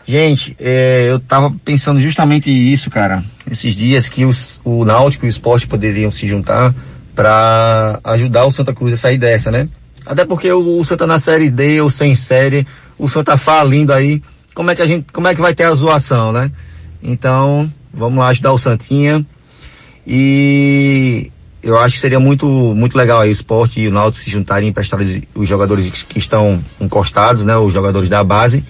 [0.04, 3.24] Gente, é, eu tava pensando justamente isso, cara.
[3.50, 6.74] Esses dias que os, o Náutico e o Esporte poderiam se juntar
[7.14, 9.68] para ajudar o Santa Cruz a sair dessa, né?
[10.06, 12.66] Até porque o, o Santa na série D ou sem série,
[12.96, 14.22] o Santa falindo aí,
[14.54, 16.50] como é que a gente, como é que vai ter a zoação, né?
[17.02, 19.26] Então, vamos lá ajudar o Santinha.
[20.06, 21.30] E
[21.62, 24.68] eu acho que seria muito, muito legal aí o esporte e o Náutico se juntarem
[24.68, 25.00] e emprestar
[25.34, 27.56] os, jogadores que- que estão encostados, né?
[27.56, 28.64] Os jogadores da base,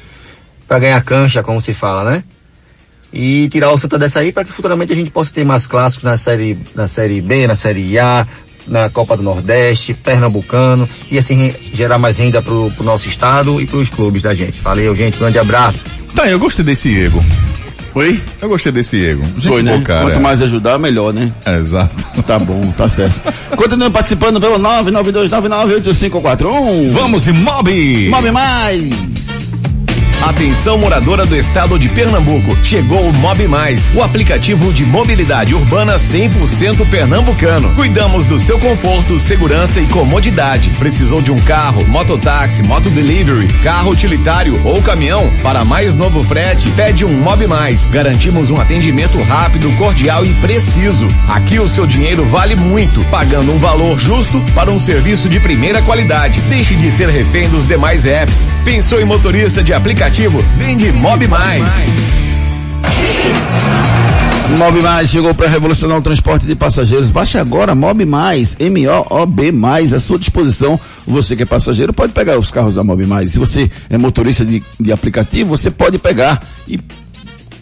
[0.66, 2.24] para ganhar cancha, como se fala, né?
[3.12, 6.04] E tirar o Santa dessa aí para que futuramente a gente possa ter mais clássicos
[6.04, 8.26] na série, na série B, na série A,
[8.66, 13.66] na Copa do Nordeste, Pernambucano, e assim gerar mais renda pro, pro nosso estado e
[13.66, 14.60] pros clubes da gente.
[14.60, 15.80] Valeu, gente, grande abraço.
[16.14, 17.24] Tá, eu gostei desse ego.
[17.94, 18.20] Oi?
[18.42, 19.24] Eu gostei desse ego.
[19.38, 19.72] Gente Foi, né?
[19.72, 20.04] boa, cara.
[20.10, 21.32] Quanto mais ajudar, melhor, né?
[21.46, 21.94] É, exato.
[22.26, 23.18] Tá bom, tá certo.
[23.56, 26.90] Continue participando pelo 992998541.
[26.90, 28.08] Vamos de Mob!
[28.10, 28.90] Move mais!
[30.22, 35.98] Atenção moradora do estado de Pernambuco, chegou o Mob Mais, o aplicativo de mobilidade urbana
[35.98, 37.72] 100% pernambucano.
[37.74, 40.70] Cuidamos do seu conforto, segurança e comodidade.
[40.70, 45.30] Precisou de um carro, mototáxi, motodelivery, carro utilitário ou caminhão?
[45.42, 47.86] Para mais novo frete, pede um Mob Mais.
[47.86, 51.06] Garantimos um atendimento rápido, cordial e preciso.
[51.28, 55.82] Aqui o seu dinheiro vale muito, pagando um valor justo para um serviço de primeira
[55.82, 56.40] qualidade.
[56.42, 58.50] Deixe de ser refém dos demais apps.
[58.64, 60.05] Pensou em motorista de aplicativo?
[60.56, 61.64] Vende Mob Mais.
[64.56, 67.10] Mob Mais chegou para revolucionar o transporte de passageiros.
[67.10, 70.78] Baixe agora Mob Mais, M-O-O-B Mais, à sua disposição.
[71.04, 73.32] Você que é passageiro pode pegar os carros da Mob Mais.
[73.32, 76.78] Se você é motorista de, de aplicativo, você pode pegar e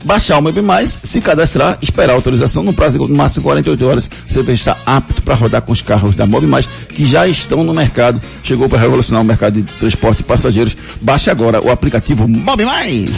[0.05, 3.87] baixar o Mob Mais, se cadastrar, esperar a autorização no prazo de no máximo 48
[3.87, 4.11] horas.
[4.29, 7.65] Você vai estar apto para rodar com os carros da Mob Mais que já estão
[7.65, 8.21] no mercado.
[8.43, 10.77] Chegou para revolucionar o mercado de transporte de passageiros.
[11.01, 13.11] Baixe agora o aplicativo Mob Mais.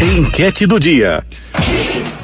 [0.00, 1.24] Enquete do dia.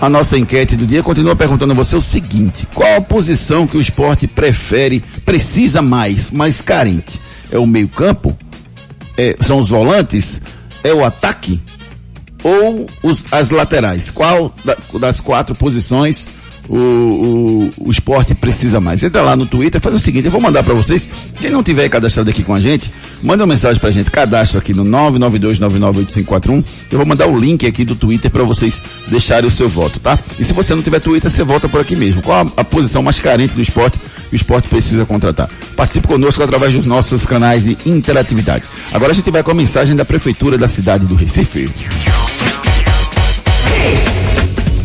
[0.00, 3.76] A nossa enquete do dia continua perguntando a você o seguinte: qual a posição que
[3.76, 7.20] o esporte prefere, precisa mais, mais carente?
[7.50, 8.36] É o meio-campo?
[9.16, 10.40] É, são os volantes?
[10.84, 11.60] É o ataque?
[12.44, 14.10] Ou os- as laterais?
[14.10, 16.28] Qual da- das quatro posições
[16.70, 19.02] o, o, o esporte precisa mais.
[19.02, 21.08] Entra lá no Twitter, faz o seguinte, eu vou mandar para vocês,
[21.40, 22.90] quem não tiver cadastrado aqui com a gente,
[23.22, 27.86] manda uma mensagem pra gente, cadastro aqui no 992998541, eu vou mandar o link aqui
[27.86, 30.18] do Twitter para vocês deixarem o seu voto, tá?
[30.38, 32.20] E se você não tiver Twitter, você vota por aqui mesmo.
[32.22, 33.98] Qual a, a posição mais carente do esporte
[34.30, 35.48] o esporte precisa contratar?
[35.74, 38.64] Participe conosco através dos nossos canais de interatividade.
[38.92, 41.64] Agora a gente vai com a mensagem da Prefeitura da cidade do Recife.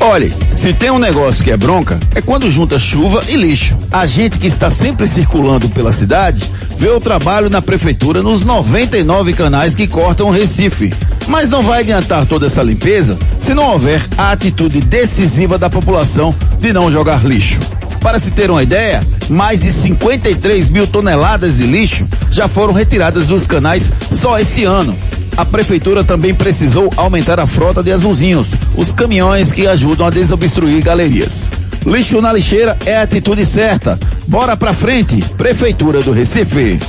[0.06, 3.78] Olhe, se tem um negócio que é bronca, é quando junta chuva e lixo.
[3.90, 6.44] A gente que está sempre circulando pela cidade
[6.78, 10.94] vê o trabalho na prefeitura nos 99 canais que cortam o Recife.
[11.26, 16.36] Mas não vai adiantar toda essa limpeza se não houver a atitude decisiva da população
[16.60, 17.62] de não jogar lixo.
[18.02, 23.28] Para se ter uma ideia, mais de 53 mil toneladas de lixo já foram retiradas
[23.28, 24.94] dos canais só esse ano
[25.36, 30.84] a prefeitura também precisou aumentar a frota de azulzinhos, os caminhões que ajudam a desobstruir
[30.84, 31.52] galerias.
[31.86, 34.00] Lixo na lixeira é a atitude certa.
[34.28, 36.80] Bora pra frente, Prefeitura do Recife.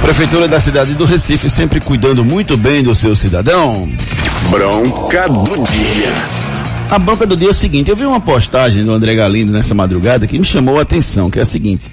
[0.00, 3.90] Prefeitura da cidade do Recife sempre cuidando muito bem do seu cidadão.
[4.50, 6.12] Bronca do dia.
[6.88, 9.74] A bronca do dia é o seguinte, eu vi uma postagem do André Galindo nessa
[9.74, 11.90] madrugada que me chamou a atenção, que é a seguinte.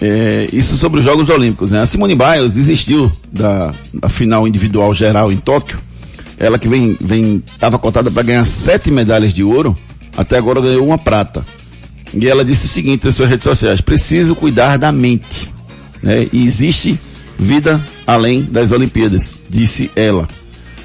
[0.00, 1.80] É, isso sobre os Jogos Olímpicos, né?
[1.80, 5.78] A Simone Biles desistiu da, da final individual geral em Tóquio.
[6.38, 9.76] Ela que vem, vem, estava cotada para ganhar sete medalhas de ouro,
[10.16, 11.44] até agora ganhou uma prata.
[12.14, 15.52] E ela disse o seguinte nas suas redes sociais: preciso cuidar da mente,
[16.00, 16.28] né?
[16.32, 16.98] E existe
[17.36, 20.28] vida além das Olimpíadas, disse ela.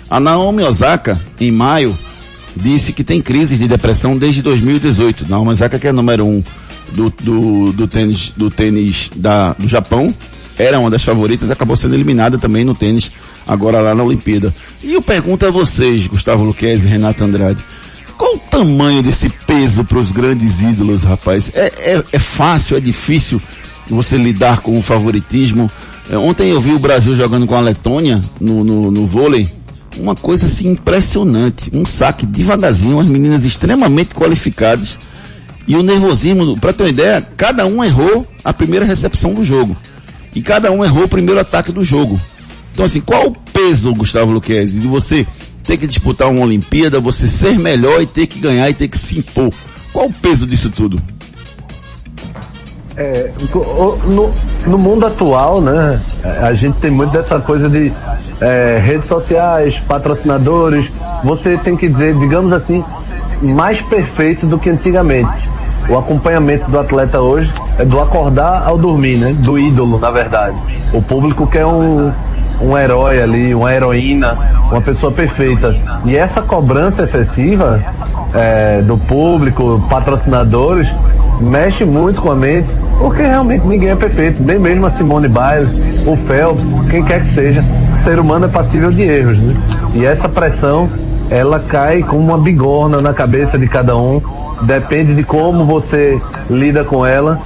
[0.09, 1.97] A Naomi Osaka, em maio,
[2.55, 5.29] disse que tem crises de depressão desde 2018.
[5.29, 6.43] Naomi Osaka que é número um
[6.91, 10.13] do, do, do tênis, do tênis da, do Japão,
[10.57, 13.11] era uma das favoritas, acabou sendo eliminada também no tênis,
[13.47, 14.53] agora lá na Olimpíada.
[14.83, 17.63] E eu pergunto a vocês, Gustavo Luquez e Renato Andrade,
[18.17, 21.51] qual o tamanho desse peso para os grandes ídolos, rapaz?
[21.53, 23.41] É, é, é, fácil, é difícil
[23.89, 25.69] você lidar com o favoritismo?
[26.09, 29.49] É, ontem eu vi o Brasil jogando com a Letônia no, no, no vôlei,
[29.97, 34.99] uma coisa assim impressionante, um saque devagarzinho, as meninas extremamente qualificadas,
[35.67, 39.75] e o nervosismo, para ter uma ideia, cada um errou a primeira recepção do jogo.
[40.35, 42.19] E cada um errou o primeiro ataque do jogo.
[42.73, 45.25] Então assim, qual o peso, Gustavo Luquezzi, de você
[45.63, 48.97] ter que disputar uma Olimpíada, você ser melhor e ter que ganhar e ter que
[48.97, 49.49] se impor?
[49.93, 50.99] Qual o peso disso tudo?
[52.95, 53.31] É,
[54.05, 54.31] no,
[54.67, 55.99] no, mundo atual, né,
[56.41, 57.91] a gente tem muito dessa coisa de
[58.39, 60.91] é, redes sociais, patrocinadores.
[61.23, 62.83] Você tem que dizer, digamos assim,
[63.43, 65.37] mais perfeito do que antigamente
[65.89, 69.35] o acompanhamento do atleta hoje é do acordar ao dormir, né?
[69.37, 70.55] Do ídolo, na verdade.
[70.93, 72.11] O público quer um,
[72.61, 74.37] um herói ali, uma heroína,
[74.71, 75.75] uma pessoa perfeita.
[76.05, 77.81] E essa cobrança excessiva
[78.33, 80.87] é, do público, patrocinadores,
[81.41, 86.07] mexe muito com a mente, porque realmente ninguém é perfeito, nem mesmo a Simone Biles,
[86.07, 89.53] o Phelps, quem quer que seja, o ser humano é passível de erros, né?
[89.93, 90.89] E essa pressão,
[91.33, 94.21] ela cai como uma bigorna na cabeça de cada um,
[94.61, 97.39] depende de como você lida com ela.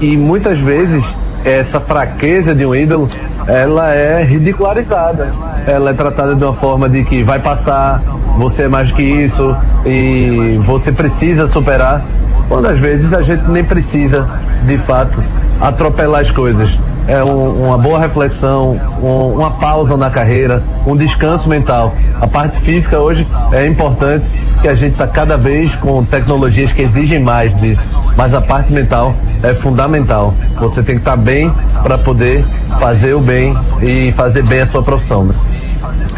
[0.00, 1.04] E muitas vezes
[1.44, 3.06] essa fraqueza de um ídolo
[3.46, 5.34] ela é ridicularizada.
[5.66, 8.02] Ela é tratada de uma forma de que vai passar
[8.38, 9.54] você é mais que isso
[9.84, 12.02] e você precisa superar.
[12.48, 14.26] Quando às vezes a gente nem precisa
[14.64, 15.22] de fato
[15.60, 21.48] atropelar as coisas é um, uma boa reflexão, um, uma pausa na carreira, um descanso
[21.48, 21.94] mental.
[22.20, 26.82] A parte física hoje é importante, que a gente está cada vez com tecnologias que
[26.82, 27.84] exigem mais disso.
[28.16, 30.34] Mas a parte mental é fundamental.
[30.58, 32.44] Você tem que estar tá bem para poder
[32.78, 35.24] fazer o bem e fazer bem a sua profissão.
[35.24, 35.34] Né?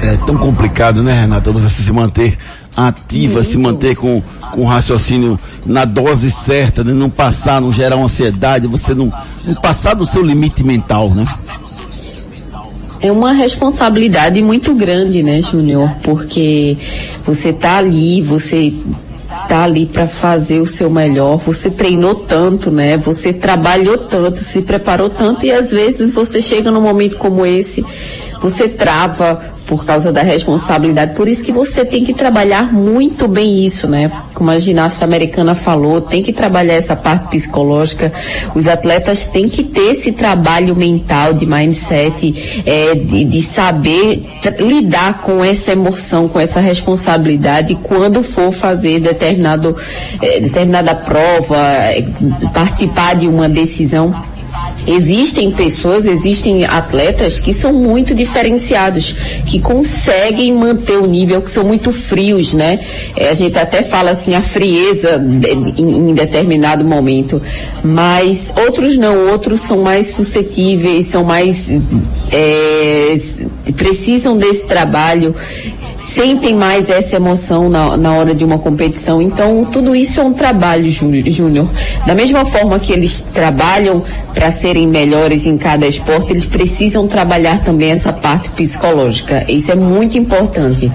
[0.03, 2.37] É tão complicado, né, Renata, você se manter
[2.77, 6.93] ativa, se manter com, com raciocínio na dose certa, né?
[6.93, 9.11] não passar, não gerar ansiedade, você não,
[9.45, 11.25] não passar do seu limite mental, né?
[13.01, 15.97] É uma responsabilidade muito grande, né, Júnior?
[16.03, 16.77] Porque
[17.25, 18.73] você tá ali, você
[19.49, 22.97] tá ali para fazer o seu melhor, você treinou tanto, né?
[22.99, 27.85] Você trabalhou tanto, se preparou tanto e às vezes você chega num momento como esse,
[28.41, 31.15] você trava, por causa da responsabilidade.
[31.15, 34.11] Por isso que você tem que trabalhar muito bem isso, né?
[34.33, 38.13] Como a ginasta americana falou, tem que trabalhar essa parte psicológica.
[38.55, 44.25] Os atletas têm que ter esse trabalho mental de mindset, é, de, de saber
[44.59, 49.77] lidar com essa emoção, com essa responsabilidade quando for fazer determinado,
[50.23, 52.05] é, determinada prova, é,
[52.53, 54.15] participar de uma decisão
[54.87, 61.65] Existem pessoas, existem atletas que são muito diferenciados, que conseguem manter o nível, que são
[61.65, 62.79] muito frios, né?
[63.17, 67.43] É, a gente até fala assim, a frieza de, em, em, determinado momento.
[67.83, 71.69] Mas outros não, outros são mais suscetíveis, são mais.
[72.31, 73.17] É,
[73.77, 75.35] precisam desse trabalho
[75.99, 79.21] sentem mais essa emoção na, na hora de uma competição.
[79.21, 81.69] Então, tudo isso é um trabalho, Júnior.
[82.07, 84.03] Da mesma forma que eles trabalham
[84.35, 89.45] para serem melhores em cada esporte, eles precisam trabalhar também essa parte psicológica.
[89.51, 90.91] Isso é muito importante.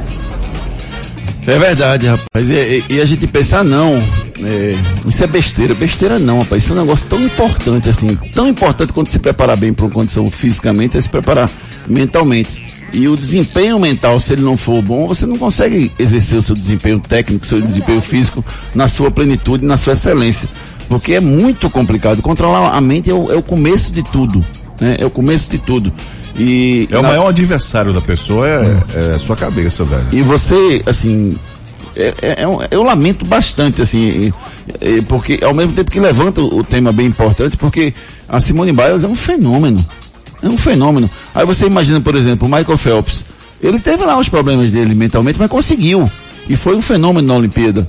[1.46, 2.50] É verdade, rapaz.
[2.50, 3.96] E, e, e a gente pensa, ah, não,
[4.44, 4.76] é,
[5.08, 5.74] isso é besteira.
[5.74, 6.64] Besteira não, rapaz.
[6.64, 9.92] Isso é um negócio tão importante, assim, tão importante quando se preparar bem para uma
[9.92, 11.50] condição fisicamente, é se preparar
[11.88, 12.64] mentalmente.
[12.94, 16.56] E o desempenho mental, se ele não for bom, você não consegue exercer o seu
[16.56, 18.44] desempenho técnico, seu desempenho físico
[18.76, 20.48] na sua plenitude, na sua excelência.
[20.92, 22.22] Porque é muito complicado.
[22.22, 24.46] Controlar a mente é o, é o começo de tudo.
[24.78, 24.98] Né?
[25.00, 25.94] É o começo de tudo.
[26.38, 27.08] E é o na...
[27.08, 29.16] maior adversário da pessoa é, é.
[29.16, 30.04] a sua cabeça, velho.
[30.12, 31.38] E você, assim,
[31.96, 34.34] é, é, é eu lamento bastante, assim,
[35.08, 37.94] porque ao mesmo tempo que levanta o tema bem importante, porque
[38.28, 39.86] a Simone Biles é um fenômeno.
[40.44, 41.10] É um fenômeno.
[41.34, 43.24] Aí você imagina, por exemplo, o Michael Phelps.
[43.64, 46.12] Ele teve lá os problemas dele mentalmente, mas conseguiu.
[46.50, 47.88] E foi um fenômeno na Olimpíada.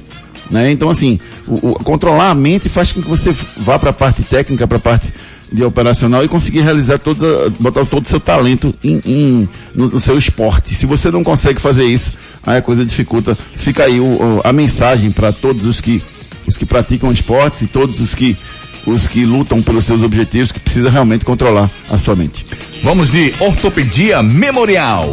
[0.50, 0.70] Né?
[0.70, 4.22] Então, assim, o, o, controlar a mente faz com que você vá para a parte
[4.22, 5.12] técnica, para a parte
[5.52, 10.00] de operacional e conseguir realizar toda, botar todo o seu talento em, em no, no,
[10.00, 10.74] seu esporte.
[10.74, 12.12] Se você não consegue fazer isso,
[12.44, 13.36] aí a coisa dificulta.
[13.54, 16.02] Fica aí o, a mensagem para todos os que,
[16.46, 18.36] os que praticam esportes e todos os que
[18.84, 22.44] os que lutam pelos seus objetivos, que precisa realmente controlar a sua mente.
[22.82, 25.12] Vamos de ortopedia memorial.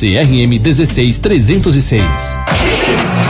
[0.00, 2.02] CRM 16306.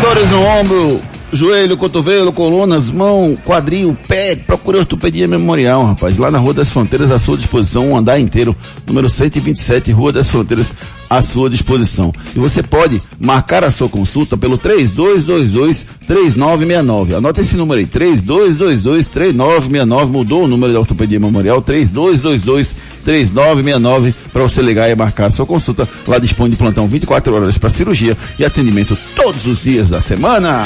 [0.00, 1.00] Dores no ombro,
[1.32, 6.16] joelho, cotovelo, colunas, mão, quadril, pé, procure ortopedia memorial, rapaz.
[6.16, 8.54] Lá na Rua das Fronteiras, à sua disposição, um andar inteiro,
[8.86, 10.72] número 127, Rua das Fronteiras,
[11.10, 12.14] à sua disposição.
[12.36, 17.16] E você pode marcar a sua consulta pelo 3222-3969.
[17.16, 20.06] Anota esse número aí, 3222-3969.
[20.06, 25.88] Mudou o número da ortopedia memorial, 3222-3969, para você ligar e marcar a sua consulta.
[26.06, 30.64] Lá dispõe de plantão 24 horas para cirurgia e atendimento todos os dias da semana.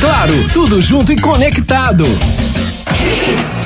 [0.00, 2.04] Claro, tudo junto e conectado.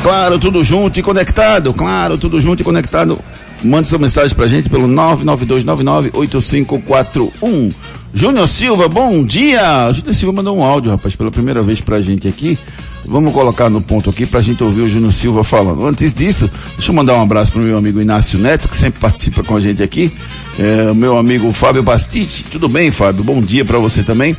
[0.02, 1.72] Claro, tudo junto e conectado.
[1.72, 3.18] Claro, tudo junto e conectado.
[3.64, 7.72] Mande sua mensagem pra gente pelo 992998541.
[8.14, 9.92] Júnior Silva, bom dia!
[9.92, 12.58] Júnior Silva mandou um áudio, rapaz, pela primeira vez pra gente aqui.
[13.06, 15.86] Vamos colocar no ponto aqui pra gente ouvir o Júnior Silva falando.
[15.86, 19.42] Antes disso, deixa eu mandar um abraço pro meu amigo Inácio Neto, que sempre participa
[19.42, 20.12] com a gente aqui.
[20.58, 22.44] É, meu amigo Fábio Bastite.
[22.50, 23.24] Tudo bem, Fábio?
[23.24, 24.36] Bom dia para você também.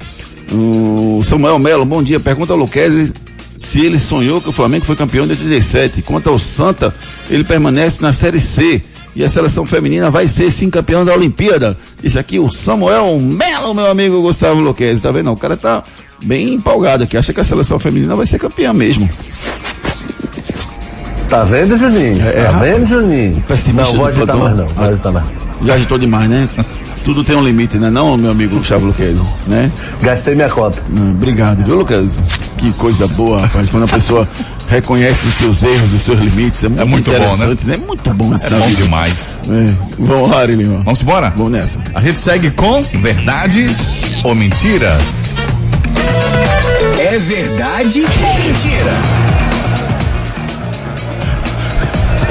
[0.52, 2.20] O Samuel Melo, bom dia.
[2.20, 3.14] Pergunta ao Luquezzi
[3.56, 6.02] se ele sonhou que o Flamengo foi campeão de 87.
[6.02, 6.94] Quanto ao Santa,
[7.30, 8.82] ele permanece na Série C.
[9.16, 11.78] E a seleção feminina vai ser sim campeão da Olimpíada.
[12.02, 15.04] Disse aqui o Samuel Melo, meu amigo Gustavo Luquezzi.
[15.04, 15.32] Tá vendo?
[15.32, 15.84] O cara tá
[16.24, 17.16] bem empolgado aqui.
[17.16, 19.08] Acha que a seleção feminina vai ser campeã mesmo.
[21.30, 22.22] Tá vendo, Juninho?
[22.28, 23.44] É, tá vendo, Juninho?
[23.74, 24.68] Não, vou agitar mais não.
[24.68, 25.26] Vou agitar mais.
[25.64, 26.50] Já agitou demais, né?
[27.04, 27.90] Tudo tem um limite, né?
[27.90, 29.72] Não, meu amigo Gustavo Luquez, né?
[30.02, 30.82] Gastei minha conta.
[30.92, 32.20] Hum, obrigado, viu, Lucas?
[32.58, 33.70] Que coisa boa, rapaz.
[33.70, 34.28] Quando a pessoa
[34.70, 37.58] reconhece os seus erros, os seus limites, é muito, é muito bom, né?
[37.66, 37.74] né?
[37.74, 38.82] É muito bom É bom vida.
[38.84, 39.40] demais.
[39.50, 39.74] É.
[40.00, 40.82] Vamos lá, Arilima.
[40.84, 41.34] Vamos embora?
[41.36, 41.80] Vamos nessa.
[41.94, 43.78] A gente segue com verdades
[44.24, 45.02] ou mentiras?
[47.00, 49.23] É verdade ou mentira?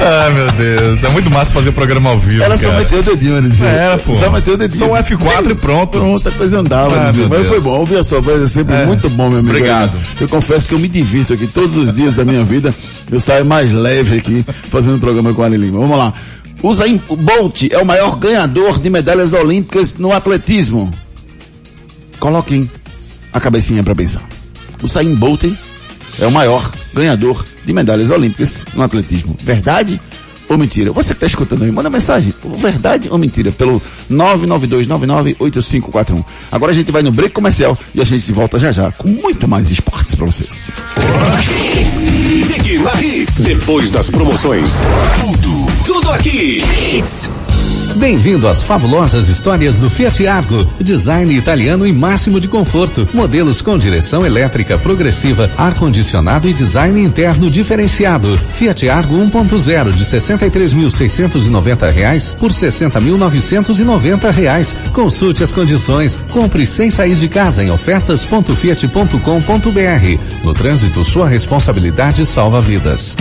[0.03, 1.03] Ai, meu Deus.
[1.03, 2.43] É muito massa fazer programa ao vivo.
[2.43, 2.71] Ela cara.
[2.71, 3.69] só meteu o dedinho, Anizinho.
[3.69, 4.15] É, pô.
[4.15, 4.79] Só meteu o dedinho.
[4.79, 5.97] Só o F4 e pronto.
[5.97, 7.13] Pronto, a coisa andava, ah.
[7.13, 7.47] Mas Deus.
[7.47, 7.79] foi bom.
[7.79, 8.85] Ouvir a sua voz é sempre é.
[8.85, 9.55] muito bom, meu amigo.
[9.55, 9.97] Obrigado.
[10.19, 12.73] Eu confesso que eu me divirto aqui todos os dias da minha vida.
[13.09, 15.79] Eu saio mais leve aqui fazendo programa com a Lima.
[15.79, 16.13] Vamos lá.
[16.61, 20.91] Usain Bolt é o maior ganhador de medalhas olímpicas no atletismo.
[22.19, 22.69] Coloquem
[23.31, 24.21] a cabecinha para pensar.
[24.81, 25.43] O Usain Bolt
[26.19, 29.35] é o maior ganhador de medalhas olímpicas no atletismo.
[29.41, 29.99] Verdade
[30.49, 30.91] ou mentira?
[30.91, 32.33] Você que está escutando aí, manda mensagem.
[32.57, 33.49] Verdade ou mentira?
[33.51, 33.81] Pelo
[34.11, 36.23] 992998541.
[36.51, 39.47] Agora a gente vai no break comercial e a gente volta já já com muito
[39.47, 40.73] mais esportes para vocês.
[43.39, 44.69] Depois das promoções.
[45.21, 46.61] Tudo, tudo aqui.
[47.95, 50.65] Bem-vindo às fabulosas histórias do Fiat Argo.
[50.79, 53.07] Design italiano e máximo de conforto.
[53.13, 58.37] Modelos com direção elétrica progressiva, ar-condicionado e design interno diferenciado.
[58.53, 64.75] Fiat Argo 1.0 de 63.690 reais por 60.990 reais.
[64.91, 66.17] Consulte as condições.
[66.31, 70.43] Compre sem sair de casa em ofertas.fiat.com.br.
[70.43, 73.15] No trânsito, sua responsabilidade salva vidas.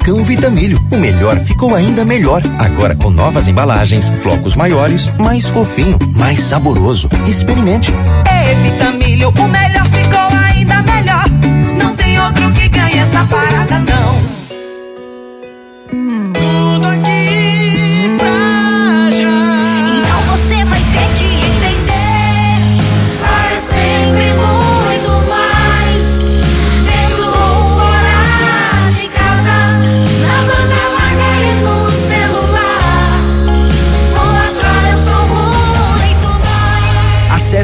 [0.00, 2.42] Flocão Vitamilho, o melhor ficou ainda melhor.
[2.58, 7.08] Agora com novas embalagens, flocos maiores, mais fofinho, mais saboroso.
[7.28, 7.92] Experimente.
[8.50, 11.28] Evita milho, o melhor ficou ainda melhor.
[11.78, 13.89] Não tem outro que ganhe essa parada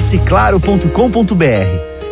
[0.06, 0.86] Acesse claro.com.br.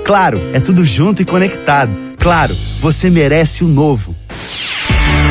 [0.04, 1.92] Claro, é tudo junto e conectado.
[2.18, 4.16] Claro, você merece o novo.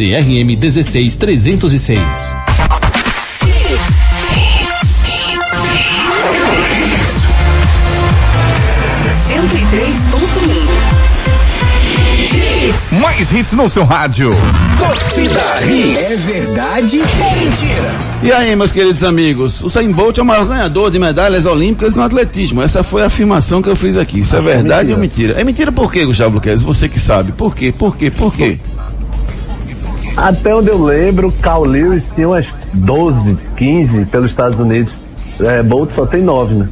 [0.00, 2.34] CRM 16306.
[12.98, 14.30] Mais hits no seu rádio.
[14.78, 15.98] Torcida Hits.
[15.98, 17.94] É verdade ou mentira?
[18.22, 21.94] E aí, meus queridos amigos, o Usain Bolt é o maior ganhador de medalhas olímpicas
[21.96, 22.62] no atletismo.
[22.62, 24.20] Essa foi a afirmação que eu fiz aqui.
[24.20, 25.38] Isso é verdade ou mentira?
[25.38, 26.62] É mentira por quê, Gustavo Luquez?
[26.62, 27.32] Você que sabe.
[27.32, 27.70] Por quê?
[27.70, 28.10] Por quê?
[28.10, 28.58] Por quê?
[30.16, 34.92] Até onde eu lembro, Carl Lewis tinha umas 12, 15 pelos Estados Unidos.
[35.40, 36.68] É, Bolt só tem 9, né?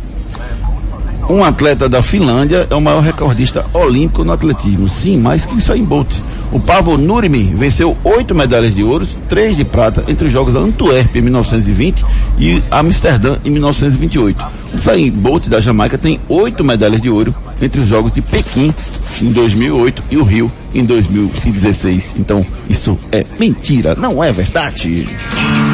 [1.29, 4.89] Um atleta da Finlândia é o maior recordista olímpico no atletismo.
[4.89, 6.17] Sim, mais que Usain Bolt.
[6.51, 10.61] O Pavo Nurmi venceu oito medalhas de ouro, três de prata entre os Jogos da
[10.61, 12.05] Antuérpia em 1920
[12.39, 14.43] e Amsterdã em 1928.
[14.73, 18.73] O Usain Bolt da Jamaica tem oito medalhas de ouro entre os Jogos de Pequim
[19.21, 22.17] em 2008 e o Rio em 2016.
[22.19, 25.07] Então, isso é mentira, não é verdade.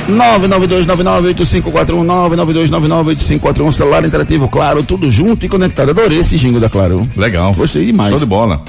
[0.08, 5.90] 992998541 992998541 celular interativo, claro, tudo junto e conectado.
[5.90, 7.06] Adorei esse jingle da Claro.
[7.16, 7.52] Legal.
[7.54, 8.10] Gostei demais.
[8.10, 8.62] Show de bola.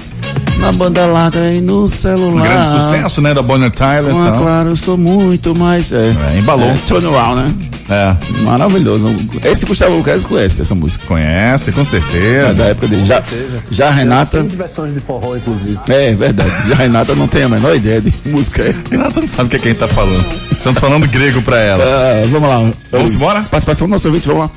[0.64, 2.40] Na banda larga e no celular.
[2.40, 4.10] Um grande sucesso, né, da Bonnie Tyler.
[4.12, 4.38] Com a então.
[4.42, 5.92] Claro, eu sou muito mais.
[5.92, 6.68] É, É, embalou.
[6.70, 7.68] É, turn around, né?
[7.90, 8.16] É.
[8.44, 9.14] Maravilhoso.
[9.44, 11.04] Esse Gustavo Lucas conhece essa música.
[11.06, 12.46] Conhece, com certeza.
[12.46, 13.04] Mas da época dele.
[13.04, 13.22] Já,
[13.70, 14.38] já a Renata.
[14.38, 15.78] Tem versões de forró, inclusive.
[15.88, 16.50] É verdade.
[16.68, 18.74] Já a Renata não tem a menor ideia de que música é.
[18.90, 20.24] Renata não sabe o que, é que a gente tá falando.
[20.50, 21.84] Estamos falando grego pra ela.
[21.84, 22.72] Ah, vamos lá.
[22.90, 23.42] Vamos embora?
[23.42, 24.50] Participação do nosso ouvinte, vamos lá.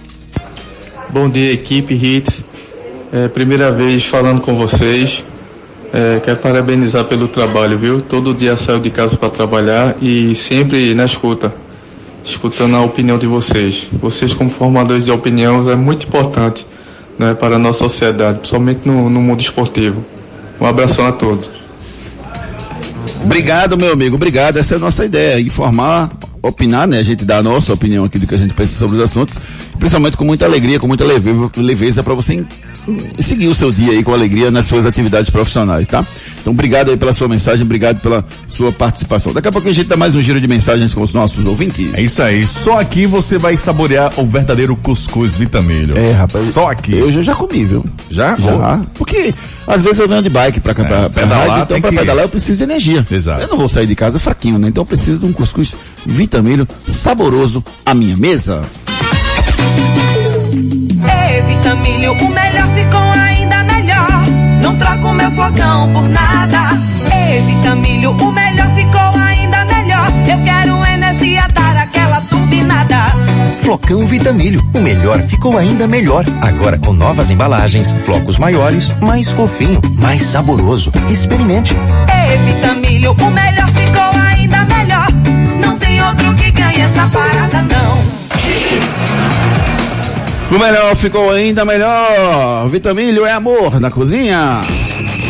[1.10, 2.42] Bom dia, equipe Hits.
[3.12, 5.24] É, primeira vez falando com vocês.
[5.98, 8.02] É, quero parabenizar pelo trabalho, viu?
[8.02, 11.52] Todo dia saio de casa para trabalhar e sempre na escuta,
[12.24, 13.88] escutando a opinião de vocês.
[13.94, 16.68] Vocês, como formadores de opinião, é muito importante
[17.18, 20.06] né, para a nossa sociedade, principalmente no, no mundo esportivo.
[20.62, 21.50] Um abração a todos.
[23.24, 24.18] Obrigado, meu amigo.
[24.18, 24.58] Obrigado.
[24.58, 25.40] Essa é a nossa ideia.
[25.42, 26.12] Informar
[26.44, 27.00] opinar, né?
[27.00, 29.36] A gente dá a nossa opinião aqui do que a gente pensa sobre os assuntos,
[29.80, 32.46] principalmente com muita alegria, com muita leveza, leveza para você
[33.20, 36.06] seguir o seu dia aí com alegria nas suas atividades profissionais, tá?
[36.42, 39.34] Então, obrigado aí pela sua mensagem, obrigado pela sua participação.
[39.34, 41.94] Daqui a pouco a gente dá mais um giro de mensagens com os nossos ouvintes.
[41.94, 42.46] É isso aí.
[42.46, 45.98] Só aqui você vai saborear o verdadeiro cuscuz vitamilho.
[45.98, 46.46] É, rapaz.
[46.52, 46.98] Só aqui.
[46.98, 47.86] Eu já, já comi, viu?
[48.10, 48.36] Já?
[48.38, 48.82] Já.
[48.96, 49.34] Porque
[49.66, 52.24] às vezes eu venho de bike pra, pra, pra pedalar rádio, então pra que- pedalar
[52.24, 53.06] eu preciso de energia.
[53.12, 53.42] Exato.
[53.42, 54.70] Eu não vou sair de casa fraquinho, né?
[54.70, 55.76] Então eu preciso de um cuscuz
[56.06, 58.62] vitamilho saboroso à minha mesa.
[61.68, 64.26] Vitamilho, o melhor ficou ainda melhor.
[64.62, 66.80] Não troco meu flocão por nada.
[67.14, 70.08] Ei, Vitamilho, o melhor ficou ainda melhor.
[70.30, 73.08] Eu quero energia, dar aquela turbinada.
[73.60, 76.24] Flocão Vitamilho, o melhor ficou ainda melhor.
[76.42, 80.90] Agora com novas embalagens, flocos maiores, mais fofinho, mais saboroso.
[81.10, 81.76] Experimente.
[81.76, 85.08] Ei, Vitamilho, o melhor ficou ainda melhor.
[85.60, 87.77] Não tem outro que ganhe essa parada, não.
[90.50, 92.70] O melhor ficou ainda melhor.
[92.70, 94.62] Vitamilho é amor na cozinha.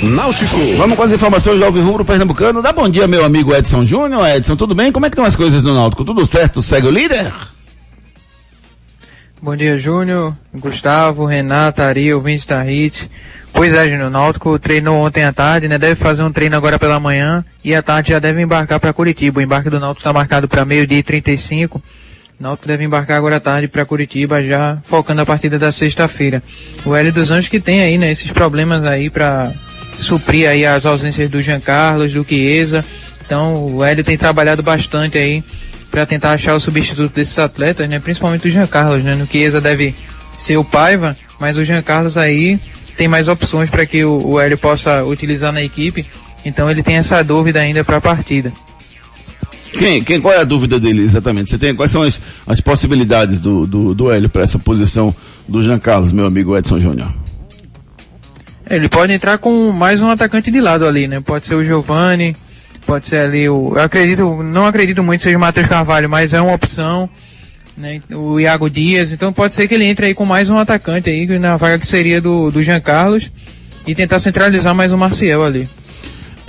[0.04, 0.56] Náutico.
[0.78, 2.62] Vamos com as informações do Alvin Rubro Pernambucano.
[2.62, 4.28] Dá bom dia, meu amigo Edson Júnior.
[4.28, 4.92] Edson, tudo bem?
[4.92, 6.06] Como é que estão as coisas no Náutico?
[6.06, 6.62] Tudo certo?
[6.62, 7.34] Segue o líder?
[9.42, 13.10] Bom dia, Júnior, Gustavo, Renata, Ari, ouvintes da HIT.
[13.54, 15.80] Pois é, Júnior, o Náutico treinou ontem à tarde, né?
[15.80, 19.40] Deve fazer um treino agora pela manhã e à tarde já deve embarcar para Curitiba.
[19.40, 21.80] O embarque do Náutico está marcado para meio-dia e 35.
[21.80, 21.82] O
[22.40, 26.44] Náutico deve embarcar agora à tarde para Curitiba, já focando a partida da sexta-feira.
[26.86, 28.12] O Hélio dos Anjos que tem aí, né?
[28.12, 29.52] Esses problemas aí para
[29.98, 32.86] suprir aí as ausências do Jean Carlos, do Chiesa.
[33.26, 35.44] Então o Hélio tem trabalhado bastante aí
[35.90, 38.00] para tentar achar o substituto desses atletas, né?
[38.00, 39.16] Principalmente o Jean Carlos, né?
[39.16, 39.96] No Chiesa deve
[40.38, 42.60] ser o Paiva, mas o Jean Carlos aí
[42.96, 46.06] tem mais opções para que o, o Hélio possa utilizar na equipe.
[46.46, 48.54] Então ele tem essa dúvida ainda para a partida.
[49.78, 51.52] Quem, quem, qual é a dúvida dele exatamente?
[51.52, 55.14] Você tem, quais são as, as possibilidades do, do, do Hélio para essa posição
[55.48, 57.14] do Jean Carlos, meu amigo Edson Júnior?
[58.70, 61.22] Ele pode entrar com mais um atacante de lado ali, né?
[61.22, 62.36] Pode ser o Giovani,
[62.86, 63.74] pode ser ali o.
[63.76, 67.10] Eu acredito, não acredito muito que seja o Matheus Carvalho, mas é uma opção.
[67.78, 68.02] Né?
[68.12, 71.28] O Iago Dias, então pode ser que ele entre aí com mais um atacante aí,
[71.38, 73.30] na vaga que seria do, do Jean Carlos,
[73.86, 75.70] e tentar centralizar mais o Marcial ali.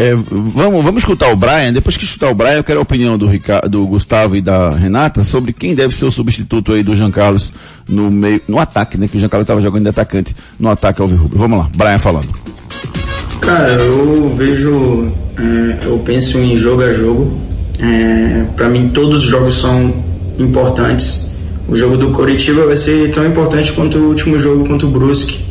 [0.00, 1.72] É, vamos, vamos escutar o Brian.
[1.72, 4.70] Depois que escutar o Brian, eu quero a opinião do, Ricardo, do Gustavo e da
[4.70, 7.52] Renata sobre quem deve ser o substituto aí do Jean Carlos
[7.88, 9.08] no meio, no ataque, né?
[9.08, 11.36] Que o Jean Carlos estava jogando de atacante no ataque ao Rubro.
[11.36, 12.28] Vamos lá, Brian falando.
[13.40, 17.36] Cara, eu vejo, é, eu penso em jogo a jogo.
[17.80, 19.92] É, para mim, todos os jogos são
[20.38, 21.32] importantes.
[21.68, 25.44] O jogo do Coritiba vai ser tão importante quanto o último jogo contra o Brusque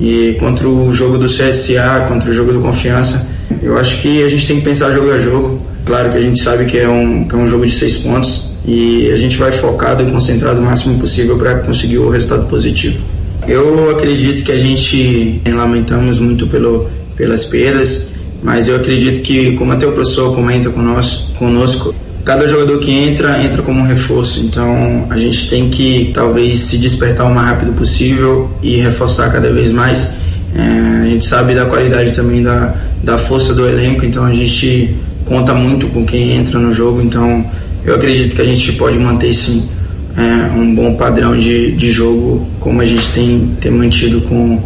[0.00, 3.35] e contra o jogo do CSA, contra o jogo do Confiança.
[3.62, 5.60] Eu acho que a gente tem que pensar jogo a jogo.
[5.84, 8.50] Claro que a gente sabe que é um, que é um jogo de seis pontos
[8.66, 12.98] e a gente vai focado e concentrado o máximo possível para conseguir o resultado positivo.
[13.46, 19.72] Eu acredito que a gente lamentamos muito pelo, pelas perdas, mas eu acredito que, como
[19.72, 21.94] até o professor comenta conosco
[22.26, 24.40] cada jogador que entra, entra como um reforço.
[24.40, 29.52] Então a gente tem que talvez se despertar o mais rápido possível e reforçar cada
[29.52, 30.16] vez mais.
[30.52, 34.96] É, a gente sabe da qualidade também da, da força do elenco, então a gente
[35.24, 37.00] conta muito com quem entra no jogo.
[37.02, 37.44] Então
[37.84, 39.68] eu acredito que a gente pode manter sim
[40.16, 44.60] é, um bom padrão de, de jogo, como a gente tem, tem mantido com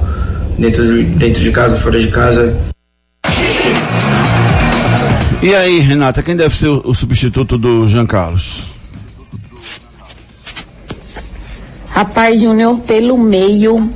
[0.58, 2.56] dentro, de- dentro de casa, fora de casa.
[5.42, 8.64] E aí, Renata, quem deve ser o, o substituto do Jean Carlos?
[11.88, 13.90] Rapaz, Júnior, pelo meio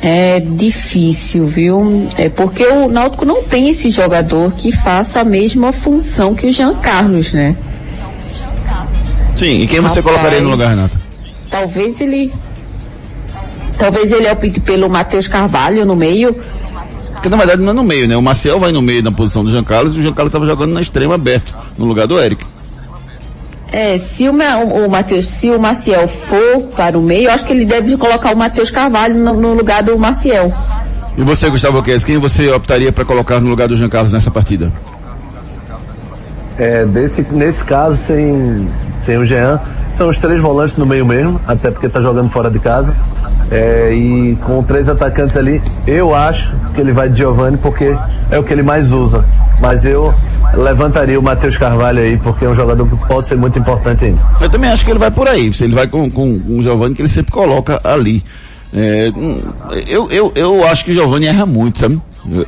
[0.00, 2.08] é difícil, viu?
[2.16, 6.50] É porque o Náutico não tem esse jogador que faça a mesma função que o
[6.50, 7.56] Jean Carlos, né?
[9.34, 10.16] Sim, e quem você Rapaz.
[10.16, 11.00] colocaria no lugar, Renata?
[11.50, 12.32] Talvez ele.
[13.76, 16.34] Talvez ele opte pelo Matheus Carvalho no meio.
[17.12, 18.16] Porque na verdade não é no meio, né?
[18.16, 20.46] O Marcel vai no meio na posição do Jean Carlos e o Jean Carlos estava
[20.46, 22.44] jogando na extrema aberto, no lugar do Eric.
[23.70, 27.52] É, se o, o Matheus, se o Maciel for para o meio, eu acho que
[27.52, 30.52] ele deve colocar o Matheus Carvalho no, no lugar do Maciel.
[31.16, 34.30] E você, Gustavo Queiroz, quem você optaria para colocar no lugar do Jean Carlos nessa
[34.30, 34.72] partida?
[36.56, 39.60] É, desse, nesse caso, sem, sem o Jean,
[39.94, 42.94] são os três volantes no meio mesmo, até porque tá jogando fora de casa.
[43.50, 47.96] É, e com três atacantes ali, eu acho que ele vai de Giovanni porque
[48.30, 49.24] é o que ele mais usa.
[49.60, 50.14] Mas eu
[50.54, 54.20] levantaria o Matheus Carvalho aí, porque é um jogador que pode ser muito importante ainda.
[54.40, 55.50] Eu também acho que ele vai por aí.
[55.60, 58.22] Ele vai com, com, com o Giovanni que ele sempre coloca ali.
[58.72, 59.40] É, hum,
[59.86, 62.00] eu, eu, eu acho que o Giovanni erra muito, sabe?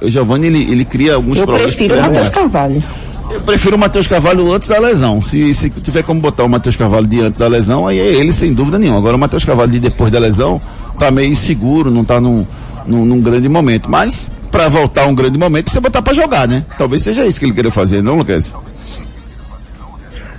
[0.03, 1.74] O Giovanni ele, ele cria alguns Eu problemas.
[1.74, 2.28] prefiro o Matheus.
[2.28, 2.82] Carvalho.
[3.31, 5.20] Eu prefiro o Matheus Carvalho antes da lesão.
[5.20, 8.33] Se, se tiver como botar o Matheus Carvalho de antes da lesão, aí é ele
[8.33, 8.99] sem dúvida nenhuma.
[8.99, 10.61] Agora o Matheus Carvalho de depois da lesão
[10.99, 12.45] tá meio inseguro, não tá num,
[12.87, 13.89] num, num grande momento.
[13.89, 16.64] Mas, para voltar um grande momento, você botar para jogar, né?
[16.76, 18.53] Talvez seja isso que ele queria fazer, não, Lucas?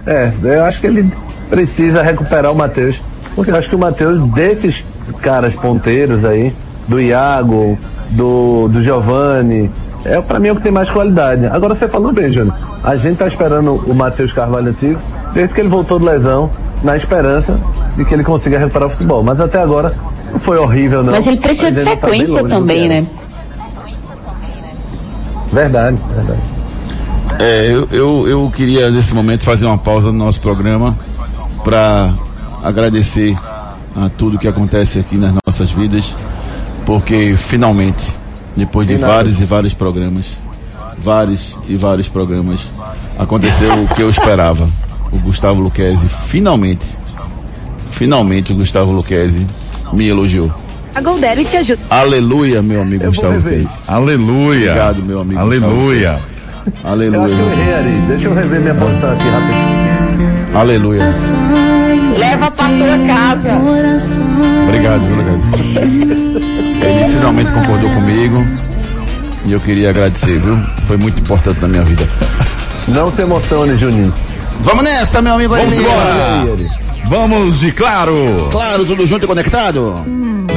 [0.06, 1.10] É, eu acho que ele
[1.50, 3.00] precisa recuperar o Matheus.
[3.36, 4.84] Porque eu acho que o Matheus, desses
[5.22, 6.54] caras ponteiros aí,
[6.88, 7.80] do Iago,
[8.10, 9.72] do, do Giovanni,
[10.06, 11.45] é para mim é o que tem mais qualidade.
[11.45, 12.56] Agora você falou bem, Júnior.
[12.84, 14.99] A gente tá esperando o Matheus Carvalho antigo,
[15.34, 16.49] desde que ele voltou de lesão,
[16.84, 17.60] na esperança
[17.95, 19.24] de que ele consiga recuperar o futebol.
[19.24, 19.93] Mas até agora
[20.32, 21.12] não foi horrível, não.
[21.12, 23.06] Mas ele precisa de ainda tá sequência do também, né?
[25.52, 26.41] Verdade, verdade.
[27.39, 30.97] É, eu, eu, eu queria nesse momento fazer uma pausa no nosso programa
[31.64, 32.14] para
[32.64, 33.38] agradecer
[33.95, 36.16] a tudo que acontece aqui nas nossas vidas,
[36.86, 38.16] porque finalmente,
[38.56, 40.38] depois de De vários e vários programas,
[40.97, 42.70] vários e vários programas,
[43.18, 44.70] aconteceu o que eu esperava.
[45.12, 46.97] O Gustavo Luquezzi finalmente,
[47.91, 49.45] finalmente o Gustavo Luquezzi
[49.91, 50.52] me elogiou.
[50.95, 51.82] A Goldere te ajuda.
[51.89, 53.84] Aleluia, meu amigo Gustavo Luquezzi.
[53.88, 54.72] Aleluia.
[54.72, 55.39] Obrigado, meu amigo.
[55.39, 56.20] Aleluia.
[56.84, 57.18] Aleluia.
[57.18, 57.91] Eu acho que eu errei, Ari.
[58.08, 60.58] Deixa eu rever minha posição aqui rapidinho.
[60.58, 61.08] Aleluia.
[62.18, 63.62] Leva pra tua casa.
[64.64, 65.43] Obrigado, viu, Lucas?
[66.82, 68.45] Ele finalmente concordou comigo
[69.45, 70.57] e eu queria agradecer, viu?
[70.88, 72.07] Foi muito importante na minha vida.
[72.88, 74.14] Não se emocione, Juninho.
[74.62, 76.43] Vamos nessa, meu amigo Vamos embora.
[77.05, 78.47] Vamos de claro.
[78.51, 80.03] Claro, tudo junto e conectado.
[80.43, 80.51] Então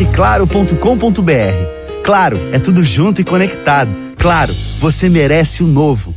[0.00, 2.02] Acesse claro.com.br.
[2.02, 3.90] Claro, é tudo junto e conectado.
[4.16, 6.14] Claro, você merece o novo.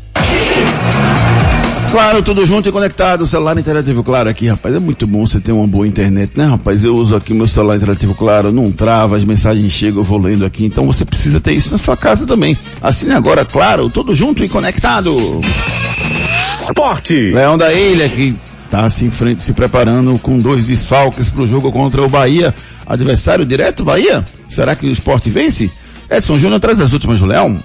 [1.91, 3.27] Claro, tudo junto e conectado.
[3.27, 4.73] Celular interativo claro aqui, rapaz.
[4.73, 6.83] É muito bom você ter uma boa internet, né, rapaz?
[6.83, 10.45] Eu uso aqui meu celular interativo claro, não trava, as mensagens chegam, eu vou lendo
[10.45, 10.65] aqui.
[10.65, 12.57] Então você precisa ter isso na sua casa também.
[12.81, 15.41] Assine agora, claro, tudo junto e conectado.
[16.53, 17.13] Esporte.
[17.33, 18.33] Leão da Ilha, que
[18.73, 22.55] tá se, em frente, se preparando com dois desfalques pro jogo contra o Bahia.
[22.85, 24.23] Adversário direto, Bahia?
[24.47, 25.71] Será que o esporte vence?
[26.09, 27.61] Edson Júnior traz as últimas do Leão.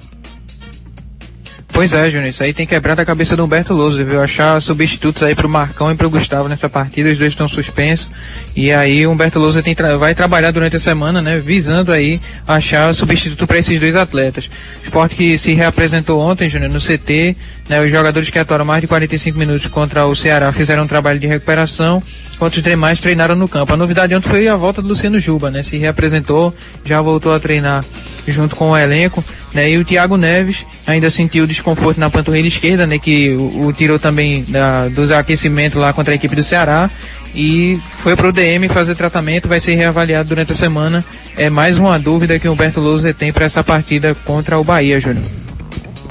[1.70, 4.20] Pois é, Júnior, isso aí tem quebrado a cabeça do Humberto Lousa, viu?
[4.20, 8.08] Achar substitutos aí pro Marcão e pro Gustavo nessa partida, os dois estão suspensos.
[8.56, 11.38] E aí o Humberto Lousa tra- vai trabalhar durante a semana, né?
[11.38, 14.48] Visando aí achar substituto para esses dois atletas.
[14.82, 17.36] Esporte que se reapresentou ontem, Júnior, no CT,
[17.68, 17.80] né?
[17.84, 21.28] Os jogadores que atuaram mais de 45 minutos contra o Ceará fizeram um trabalho de
[21.28, 22.02] recuperação,
[22.38, 23.72] enquanto os demais treinaram no campo.
[23.72, 25.64] A novidade ontem foi a volta do Luciano Juba, né?
[25.64, 27.84] Se reapresentou, já voltou a treinar
[28.28, 29.68] junto com o elenco, né?
[29.68, 32.96] E o Thiago Neves ainda sentiu desconforto na panturrilha esquerda, né?
[32.96, 36.88] Que o, o tirou também da, dos aquecimentos lá contra a equipe do Ceará
[37.34, 41.04] e foi pro DM fazer tratamento, vai ser reavaliado durante a semana.
[41.36, 45.00] É mais uma dúvida que o Humberto Lousa tem para essa partida contra o Bahia,
[45.00, 45.24] Júnior.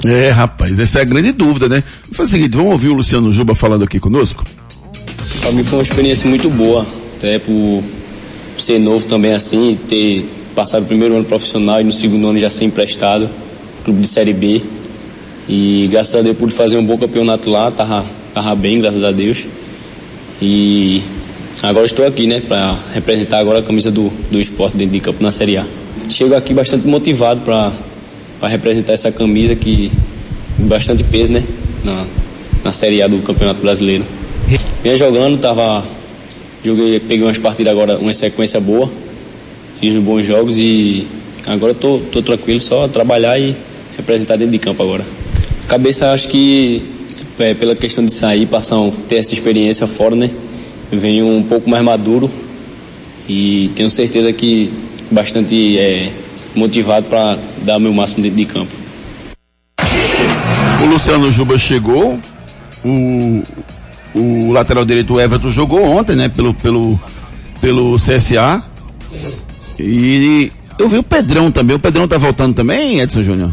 [0.04, 1.82] É, rapaz, essa é a grande dúvida, né?
[2.02, 4.44] Vamos fazer o seguinte, vamos ouvir o Luciano Juba falando aqui conosco?
[5.40, 6.86] Pra mim foi uma experiência muito boa,
[7.16, 7.82] até por
[8.58, 10.24] ser novo também assim, ter
[10.54, 13.30] passado o primeiro ano profissional e no segundo ano já ser emprestado,
[13.84, 14.60] clube de Série B.
[15.48, 19.10] E graças a Deus pude fazer um bom campeonato lá, tava, tava bem, graças a
[19.10, 19.46] Deus.
[20.42, 21.02] E
[21.62, 25.22] agora estou aqui, né, para representar agora a camisa do, do esporte dentro de campo
[25.22, 25.66] na Série A.
[26.10, 27.72] Chego aqui bastante motivado para
[28.48, 29.90] representar essa camisa que
[30.58, 31.44] bastante peso, né,
[31.84, 32.06] na,
[32.64, 34.04] na Série A do Campeonato Brasileiro.
[34.82, 35.84] Vinha jogando, tava.
[36.64, 38.90] Joguei, peguei umas partidas agora, uma sequência boa.
[39.78, 41.06] Fiz bons jogos e
[41.46, 43.54] agora tô, tô tranquilo, só trabalhar e
[43.96, 45.04] representar dentro de campo agora.
[45.68, 46.82] Cabeça acho que
[47.38, 48.76] é, pela questão de sair, passar
[49.06, 50.30] ter essa experiência fora, né?
[50.90, 52.30] Venho um pouco mais maduro
[53.28, 54.72] e tenho certeza que
[55.10, 56.10] bastante é,
[56.54, 58.72] motivado para dar meu máximo dentro de campo.
[60.82, 62.18] O Luciano Juba chegou,
[62.84, 63.42] o,
[64.18, 66.98] o lateral direito o Everton jogou ontem, né, pelo, pelo,
[67.60, 68.62] pelo CSA.
[69.78, 71.76] E eu vi o Pedrão também.
[71.76, 73.50] O Pedrão tá voltando também, Edson Júnior?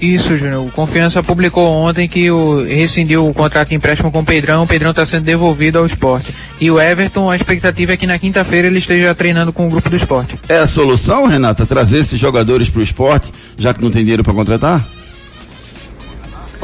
[0.00, 0.66] Isso, Júnior.
[0.66, 4.62] O Confiança publicou ontem que o, rescindiu o contrato de empréstimo com o Pedrão.
[4.62, 6.34] O Pedrão está sendo devolvido ao esporte.
[6.60, 9.88] E o Everton, a expectativa é que na quinta-feira ele esteja treinando com o grupo
[9.88, 10.36] do esporte.
[10.48, 14.34] É a solução, Renata, trazer esses jogadores pro esporte, já que não tem dinheiro para
[14.34, 14.84] contratar?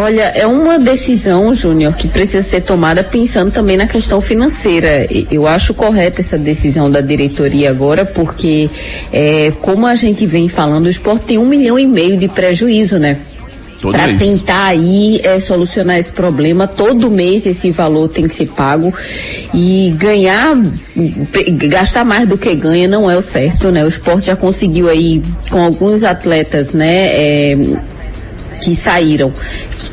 [0.01, 5.07] Olha, é uma decisão, Júnior, que precisa ser tomada pensando também na questão financeira.
[5.30, 8.70] Eu acho correta essa decisão da diretoria agora, porque,
[9.12, 12.98] é, como a gente vem falando, o esporte tem um milhão e meio de prejuízo,
[12.98, 13.18] né?
[13.82, 18.94] Para tentar aí é, solucionar esse problema, todo mês esse valor tem que ser pago
[19.53, 20.57] e ganhar,
[21.68, 23.84] gastar mais do que ganha não é o certo, né?
[23.84, 27.07] O esporte já conseguiu aí com alguns atletas, né?
[27.09, 27.59] é,
[28.61, 29.32] que saíram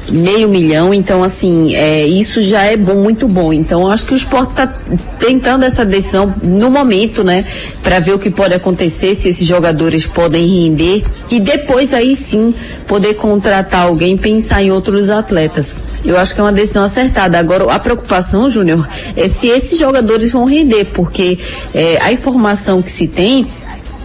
[0.10, 3.52] meio milhão, então assim, é, isso já é bom, muito bom.
[3.52, 4.68] Então acho que o esporte está
[5.20, 7.46] tentando essa decisão no momento, né,
[7.84, 12.54] para ver o que pode acontecer, se esses jogadores podem render e depois aí sim
[12.88, 15.76] poder contratar alguém, pensar em outros atletas.
[16.06, 17.38] Eu acho que é uma decisão acertada.
[17.38, 21.38] Agora a preocupação, Júnior, é se esses jogadores vão render, porque
[21.74, 23.48] é, a informação que se tem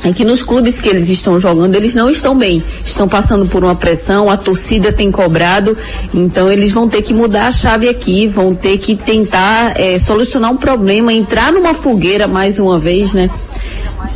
[0.04, 2.62] é que nos clubes que eles estão jogando, eles não estão bem.
[2.84, 5.76] Estão passando por uma pressão, a torcida tem cobrado,
[6.12, 10.50] então eles vão ter que mudar a chave aqui, vão ter que tentar eh, solucionar
[10.50, 13.30] um problema, entrar numa fogueira mais uma vez, né?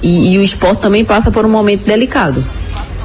[0.03, 2.45] E, e o esporte também passa por um momento delicado.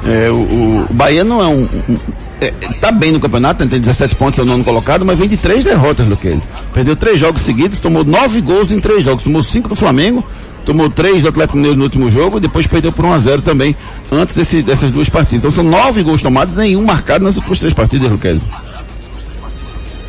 [0.04, 1.62] É, o, o Bahia não é um.
[1.88, 1.98] um-
[2.40, 5.28] é, tá bem no campeonato, né, tem 17 pontos, é o nono colocado, mas vem
[5.28, 6.48] de três derrotas, Luquez.
[6.74, 9.22] Perdeu três jogos seguidos, tomou nove gols em três jogos.
[9.22, 10.24] Tomou cinco do Flamengo,
[10.64, 13.42] tomou três do Atlético Mineiro no último jogo e depois perdeu por 1 a 0
[13.42, 13.74] também
[14.10, 15.44] antes desse- dessas duas partidas.
[15.44, 18.44] Então são nove gols tomados, nenhum marcado nas últimas três partidas, Luquez.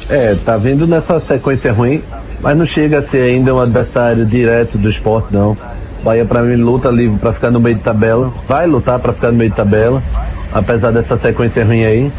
[0.10, 2.02] É, tá vindo nessa sequência ruim,
[2.42, 5.58] mas não chega a ser ainda um adversário direto do esporte, não.
[6.04, 8.34] Bahia, pra mim, luta livre pra ficar no meio de tabela.
[8.48, 10.04] Vai lutar pra ficar no meio de tabela,
[10.52, 12.12] apesar dessa sequência ruim aí.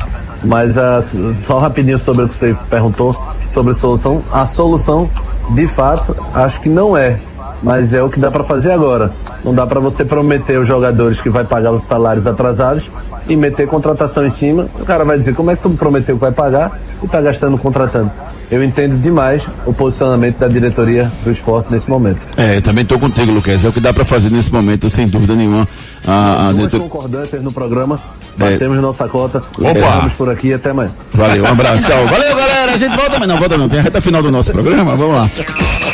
[0.43, 1.03] Mas ah,
[1.35, 3.15] só rapidinho sobre o que você perguntou
[3.49, 4.23] sobre a solução.
[4.33, 5.09] A solução,
[5.51, 7.19] de fato, acho que não é.
[7.65, 9.11] Mas é o que dá pra fazer agora.
[9.43, 12.91] Não dá pra você prometer aos jogadores que vai pagar os salários atrasados
[13.27, 14.69] e meter contratação em cima.
[14.79, 17.21] O cara vai dizer como é que tu me prometeu que vai pagar e tá
[17.23, 18.11] gastando contratando.
[18.51, 22.21] Eu entendo demais o posicionamento da diretoria do esporte nesse momento.
[22.37, 23.65] É, também tô contigo, Luquez.
[23.65, 25.67] É o que dá pra fazer nesse momento, sem dúvida nenhuma.
[26.07, 27.99] A, a Duas diretor- concordâncias no programa.
[28.37, 29.39] Batemos nossa cota.
[29.59, 29.73] Opa!
[29.73, 30.91] Vamos por aqui até amanhã.
[31.15, 31.85] Valeu, um abraço.
[31.85, 32.07] Tchau.
[32.07, 32.54] Valeu, galera.
[32.75, 33.69] A gente volta, mas não, volta não.
[33.69, 34.97] Tem a reta final do nosso programa.
[34.97, 35.31] Vamos lá.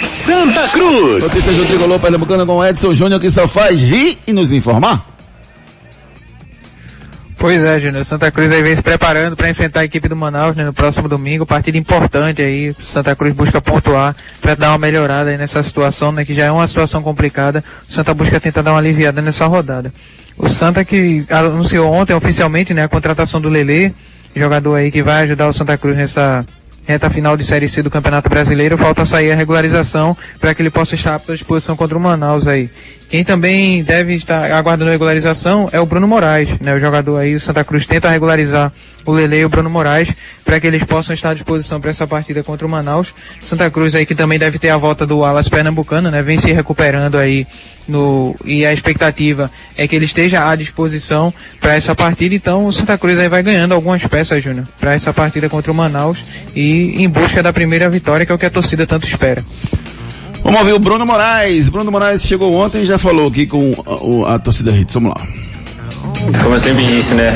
[0.02, 1.22] Santa Cruz.
[1.22, 5.04] Notícias do Tricolor Pernambucano com Edson Júnior, que só faz rir e nos informar.
[7.36, 8.06] Pois é, Júnior.
[8.06, 11.06] Santa Cruz aí vem se preparando para enfrentar a equipe do Manaus né, no próximo
[11.06, 11.44] domingo.
[11.44, 12.74] Partida importante aí.
[12.94, 16.24] Santa Cruz busca pontuar para dar uma melhorada aí nessa situação, né?
[16.24, 17.62] Que já é uma situação complicada.
[17.90, 19.92] O Santa busca tentar dar uma aliviada nessa rodada.
[20.38, 23.94] O Santa que anunciou ontem oficialmente né, a contratação do Lele,
[24.34, 26.42] jogador aí que vai ajudar o Santa Cruz nessa
[26.91, 28.76] reta final de Série C do Campeonato Brasileiro.
[28.76, 32.68] Falta sair a regularização para que ele possa estar à disposição contra o Manaus aí.
[33.11, 36.72] Quem também deve estar aguardando regularização é o Bruno Moraes, né?
[36.72, 38.72] O jogador aí, o Santa Cruz tenta regularizar
[39.04, 40.08] o Lele e o Bruno Moraes
[40.44, 43.12] para que eles possam estar à disposição para essa partida contra o Manaus.
[43.42, 46.22] Santa Cruz aí que também deve ter a volta do Alas Pernambucano, né?
[46.22, 47.48] Vem se recuperando aí
[47.88, 52.32] no e a expectativa é que ele esteja à disposição para essa partida.
[52.32, 55.74] Então o Santa Cruz aí vai ganhando algumas peças, Júnior, para essa partida contra o
[55.74, 56.22] Manaus
[56.54, 59.44] e em busca da primeira vitória que é o que a torcida tanto espera.
[60.43, 61.68] Vamos ouvir o Bruno Moraes.
[61.68, 64.95] Bruno Moraes chegou ontem e já falou aqui com a, o- a torcida Hits.
[64.95, 65.26] Vamos lá.
[66.43, 67.34] Como eu sempre disse, né?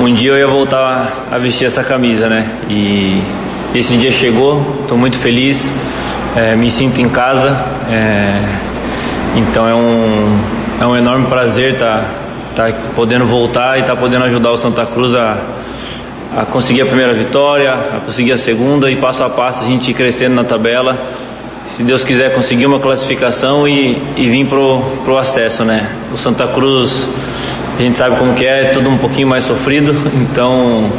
[0.00, 2.50] um dia eu ia voltar a vestir essa camisa, né?
[2.68, 3.22] E
[3.74, 5.68] esse dia chegou, estou muito feliz,
[6.36, 7.50] é, me sinto em casa.
[7.90, 8.42] é,
[9.36, 10.38] então é um,
[10.80, 12.04] é um enorme prazer estar
[12.54, 15.38] tá, podendo voltar e estar podendo ajudar o Santa Cruz a,
[16.36, 19.90] a conseguir a primeira vitória, a conseguir a segunda e passo a passo a gente
[19.90, 20.98] ir crescendo na tabela.
[21.76, 25.90] Se Deus quiser conseguir uma classificação e, e vir pro, pro acesso, né?
[26.12, 27.08] O Santa Cruz,
[27.78, 30.90] a gente sabe como que é, é tudo um pouquinho mais sofrido, então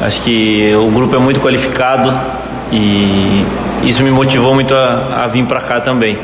[0.00, 2.12] acho que o grupo é muito qualificado
[2.70, 3.44] e
[3.82, 6.18] isso me motivou muito a, a vir para cá também.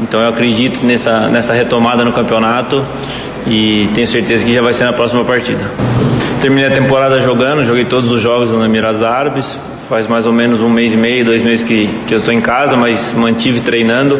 [0.00, 2.84] Então eu acredito nessa, nessa retomada no campeonato
[3.46, 5.64] e tenho certeza que já vai ser na próxima partida.
[6.40, 9.58] Terminei a temporada jogando, joguei todos os jogos no Emirados Árabes.
[9.90, 12.40] Faz mais ou menos um mês e meio, dois meses que, que eu estou em
[12.40, 14.18] casa, mas mantive treinando.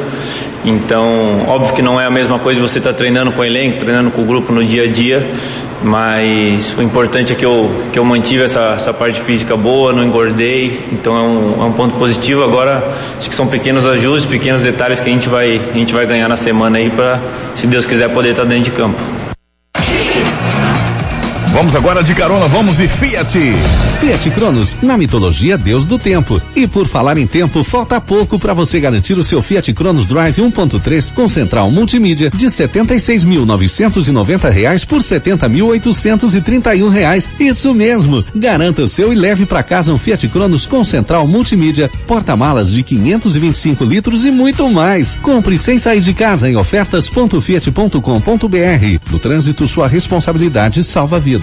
[0.63, 4.11] Então, óbvio que não é a mesma coisa você estar treinando com o elenco, treinando
[4.11, 5.31] com o grupo no dia a dia,
[5.83, 10.05] mas o importante é que eu, que eu mantive essa, essa parte física boa, não
[10.05, 12.45] engordei, então é um, é um ponto positivo.
[12.45, 16.05] Agora, acho que são pequenos ajustes, pequenos detalhes que a gente vai, a gente vai
[16.05, 17.19] ganhar na semana aí para,
[17.57, 19.01] se Deus quiser, poder estar dentro de campo.
[21.53, 23.37] Vamos agora de carona, vamos de Fiat.
[23.99, 26.41] Fiat Cronos, na mitologia Deus do Tempo.
[26.55, 30.41] E por falar em tempo, falta pouco para você garantir o seu Fiat Cronos Drive
[30.41, 37.29] 1.3 com central multimídia de 76.990 reais por 70.831 reais.
[37.41, 38.25] Isso mesmo.
[38.33, 42.85] Garanta o seu e leve para casa um Fiat Cronos com central multimídia, porta-malas de
[42.85, 45.19] 525 litros e muito mais.
[45.21, 49.11] Compre sem sair de casa em ofertas.fiat.com.br.
[49.11, 51.40] No trânsito, sua responsabilidade salva vidas.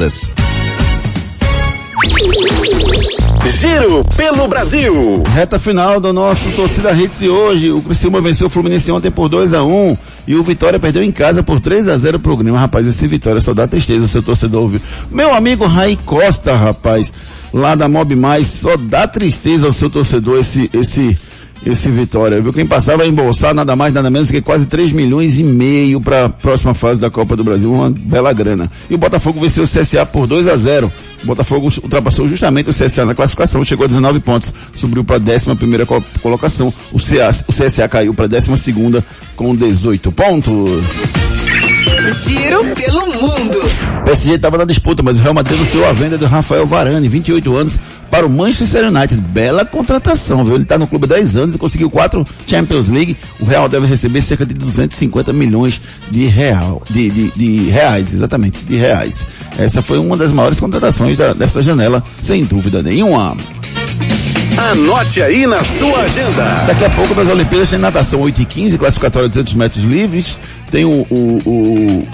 [3.59, 5.23] Giro pelo Brasil.
[5.33, 7.71] Reta final do nosso Torcida Hits de hoje.
[7.71, 11.11] O Criciúma venceu o Fluminense ontem por 2 a 1 e o Vitória perdeu em
[11.11, 12.59] casa por 3 a 0 pro Grêmio.
[12.59, 14.79] Rapaz, esse Vitória só dá tristeza, seu torcedor ouviu.
[15.09, 17.11] Meu amigo Rai Costa, rapaz,
[17.51, 21.17] lá da Mob Mais, só dá tristeza ao seu torcedor esse, esse,
[21.65, 22.53] esse Vitória, viu?
[22.53, 26.25] Quem passava a embolsar nada mais, nada menos que quase 3 milhões e meio para
[26.25, 28.69] a próxima fase da Copa do Brasil, uma bela grana.
[28.89, 30.91] E o Botafogo venceu o CSA por 2 a 0
[31.23, 35.35] O Botafogo ultrapassou justamente o CSA na classificação, chegou a 19 pontos, subiu para a
[35.35, 36.73] 11 primeira co- colocação.
[36.91, 39.03] O, CA, o CSA caiu para a 12 segunda
[39.35, 41.46] com 18 pontos.
[42.23, 43.57] Giro pelo mundo.
[44.01, 47.09] O PSG estava na disputa, mas o Real Madrid anunciou a venda do Rafael Varane,
[47.09, 47.77] 28 anos,
[48.09, 49.19] para o Manchester United.
[49.21, 50.55] Bela contratação, viu?
[50.55, 53.17] Ele está no clube há 10 anos e conseguiu quatro Champions League.
[53.39, 58.63] O Real deve receber cerca de 250 milhões de real, de, de, de reais, exatamente,
[58.63, 59.25] de reais.
[59.57, 63.35] Essa foi uma das maiores contratações da- dessa janela, sem dúvida nenhuma.
[64.57, 66.43] Anote aí na sua agenda.
[66.65, 70.39] Daqui a pouco nas Olimpíadas tem natação 8 e 15, classificatória 200 metros livres,
[70.71, 72.07] tem o, o, o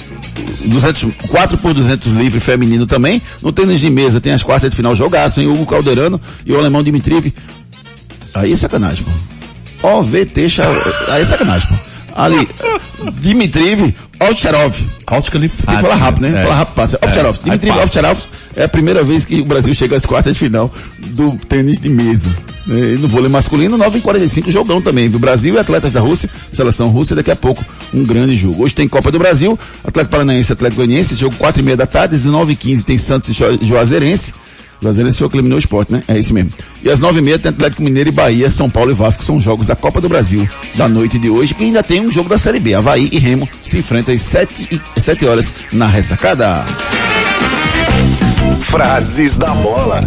[0.66, 3.22] 200, 4 por 200 livre feminino também.
[3.42, 5.48] No tênis de mesa tem as quartas de final jogaço, hein?
[5.48, 7.34] Hugo Calderano e o alemão Dimitriv.
[8.34, 9.88] Aí é sacanagem, pô.
[9.88, 10.48] OVT,
[11.08, 11.93] aí é sacanagem, pô.
[12.16, 12.48] Ali,
[13.20, 14.76] Dimitriv Ovtcharov.
[15.66, 16.40] Tem que falar rápido, né?
[16.40, 16.44] É.
[16.44, 17.00] Falar rápido, passa.
[17.02, 17.06] É.
[17.06, 17.36] Ovtcharov.
[17.38, 17.84] Aí Dimitriv passa.
[17.86, 18.20] Ovtcharov
[18.56, 21.90] é a primeira vez que o Brasil chega às quartas de final do tênis de
[21.90, 22.30] mesa.
[22.68, 25.20] E no vôlei masculino, 9 h 45 jogão também, viu?
[25.20, 28.64] Brasil e atletas da Rússia, seleção russa, daqui a pouco um grande jogo.
[28.64, 31.86] Hoje tem Copa do Brasil, Atlético Paranaense e Atlético Goianiense, jogo 4 e meia da
[31.86, 33.60] tarde, 19 h 15 tem Santos e Ju-
[34.84, 35.18] Juazeirense.
[35.18, 36.04] Juazeirense foi o que eliminou o esporte, né?
[36.08, 36.52] É isso mesmo.
[36.84, 39.40] E às 9 e meia tem Atlético Mineiro e Bahia, São Paulo e Vasco, são
[39.40, 42.38] jogos da Copa do Brasil da noite de hoje, que ainda tem um jogo da
[42.38, 42.74] Série B.
[42.74, 46.64] Havaí e Remo se enfrentam às 7, e, 7 horas na ressacada.
[48.62, 50.02] Frases da bola.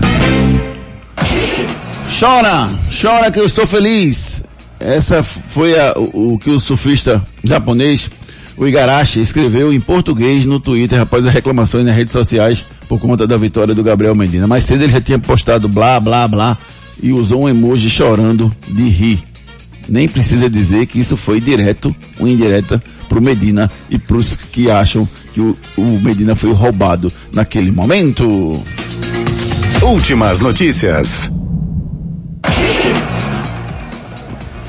[2.19, 2.71] Chora,
[3.01, 4.43] chora que eu estou feliz.
[4.79, 8.11] Essa foi a- o, o que o surfista japonês,
[8.57, 13.27] o Igarashi, escreveu em português no Twitter após as reclamações nas redes sociais por conta
[13.27, 14.47] da vitória do Gabriel Medina.
[14.47, 16.59] Mais cedo ele já tinha postado blá, blá, blá
[17.03, 19.23] e usou um emoji chorando de rir.
[19.89, 25.09] Nem precisa dizer que isso foi direto ou indireta pro Medina e pros que acham
[25.33, 28.25] que o, o Medina foi roubado naquele momento.
[29.83, 31.31] Últimas notícias.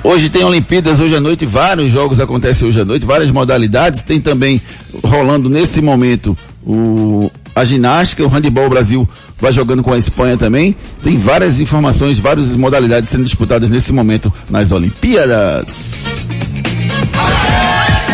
[0.03, 4.03] Hoje tem Olimpíadas, hoje à noite, vários jogos acontecem hoje à noite, várias modalidades.
[4.03, 4.61] Tem também
[5.03, 9.08] rolando nesse momento o, a ginástica, o handebol Brasil
[9.39, 10.76] vai jogando com a Espanha também.
[11.01, 16.05] Tem várias informações, várias modalidades sendo disputadas nesse momento nas Olimpíadas.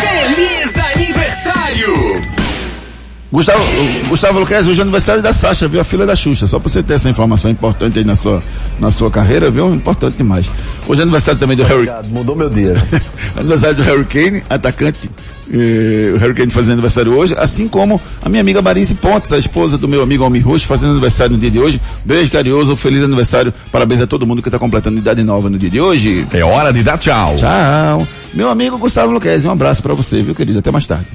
[0.00, 2.24] Feliz aniversário!
[3.30, 3.64] Gustavo,
[4.08, 5.80] Gustavo Luquez, hoje é aniversário da Sasha, viu?
[5.80, 6.46] A filha da Xuxa.
[6.46, 8.40] Só pra você ter essa informação importante aí na sua,
[8.78, 9.74] na sua carreira, viu?
[9.74, 10.48] Importante demais.
[10.86, 11.74] Hoje é aniversário também do Harry.
[11.74, 12.74] Obrigado, mudou meu dia.
[13.36, 15.10] aniversário do Harry Kane, atacante.
[15.52, 19.38] Eh, o Harry Kane fazendo aniversário hoje, assim como a minha amiga Marise Pontes, a
[19.38, 21.80] esposa do meu amigo Almir Roxo, fazendo aniversário no dia de hoje.
[22.04, 23.52] Beijo carinhoso, feliz aniversário.
[23.70, 26.26] Parabéns a todo mundo que está completando idade nova no dia de hoje.
[26.32, 27.36] É hora de dar tchau.
[27.36, 28.06] Tchau.
[28.32, 30.58] Meu amigo Gustavo Luquez, um abraço pra você, viu, querido?
[30.58, 31.06] Até mais tarde.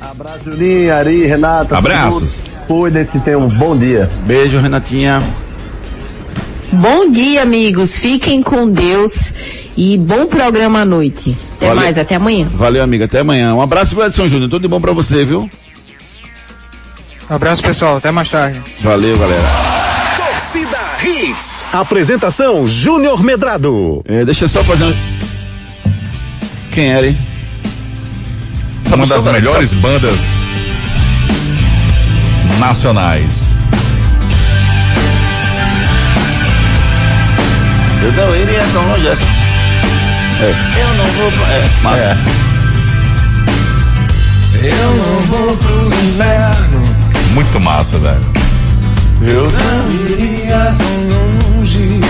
[0.00, 1.76] Abraço, Juninho, Ari, Renata.
[1.76, 2.42] Abraços.
[2.66, 4.10] Cuidem-se, tenham um bom dia.
[4.26, 5.20] Beijo, Renatinha.
[6.72, 7.96] Bom dia, amigos.
[7.96, 9.32] Fiquem com Deus
[9.76, 11.36] e bom programa à noite.
[11.56, 11.82] Até Valeu.
[11.82, 12.48] mais, até amanhã.
[12.52, 13.04] Valeu, amiga.
[13.04, 13.54] Até amanhã.
[13.54, 14.50] Um abraço pro Edson Júnior.
[14.50, 15.48] Tudo de bom pra você, viu?
[17.28, 17.96] Abraço, pessoal.
[17.96, 18.60] Até mais tarde.
[18.80, 19.48] Valeu, galera.
[20.16, 21.64] Torcida Hits.
[21.72, 24.02] Apresentação Júnior Medrado.
[24.06, 24.94] É, deixa eu só fazer um...
[26.72, 27.18] Quem era, hein?
[28.92, 30.20] Uma das melhores bandas
[32.58, 33.45] nacionais.
[38.06, 39.08] Eu não iria tão longe.
[39.08, 40.54] É.
[40.80, 41.52] Eu não vou pra...
[41.54, 42.16] É, massa.
[44.62, 46.82] Eu não vou pro inverno.
[47.34, 48.20] Muito massa, velho.
[49.22, 52.00] Eu não iria tão longe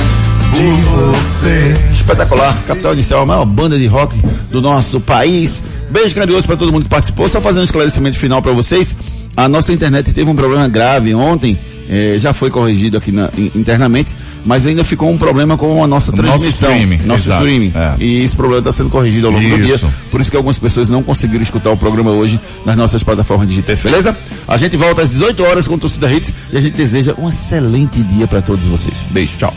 [0.52, 1.74] de você.
[1.92, 2.54] Espetacular.
[2.66, 4.20] Capital Inicial, a maior banda de rock
[4.50, 5.64] do nosso país.
[5.88, 7.26] Beijo carinhoso para todo mundo que participou.
[7.26, 8.94] Só fazendo um esclarecimento final para vocês.
[9.34, 11.58] A nossa internet teve um problema grave ontem,
[11.88, 14.14] eh, já foi corrigido aqui na- in- internamente,
[14.44, 16.70] mas ainda ficou um problema com a nossa O nosso transmissão.
[16.70, 17.72] streaming, nosso exato, streaming.
[17.74, 17.94] é.
[17.98, 19.74] E esse problema está sendo corrigido ao longo do dia.
[19.74, 19.88] Isso.
[20.10, 23.82] Por isso que algumas pessoas não conseguiram escutar o programa hoje nas nossas plataformas digitais,
[23.82, 24.16] beleza?
[24.46, 27.28] A gente volta às 18 horas com o Torcida Hits e a gente deseja um
[27.28, 29.04] excelente dia para todos vocês.
[29.10, 29.54] Beijo, tchau.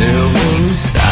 [0.00, 1.09] Eu vou estar.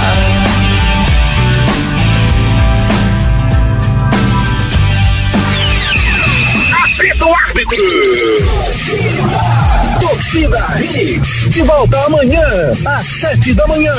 [10.01, 12.47] Torcida Hits, de volta amanhã,
[12.85, 13.93] às sete da manhã.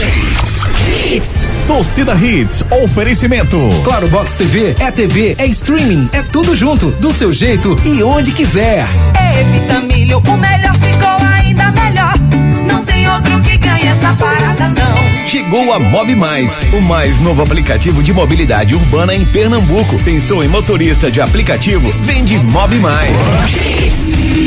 [1.67, 3.57] Torcida Hits, oferecimento.
[3.83, 8.31] Claro Box TV é TV, é streaming, é tudo junto, do seu jeito e onde
[8.31, 8.87] quiser.
[9.19, 12.17] É Vitamilho, o melhor ficou ainda melhor.
[12.65, 15.27] Não tem outro que essa parada, não.
[15.27, 19.97] Chegou a Mob Mais, o mais novo aplicativo de mobilidade urbana em Pernambuco.
[20.03, 21.91] Pensou em motorista de aplicativo?
[22.03, 23.17] Vende Mob Mais.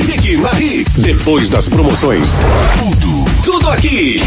[0.07, 2.29] Fique na Hits, depois das promoções.
[2.79, 4.21] Tudo, tudo aqui.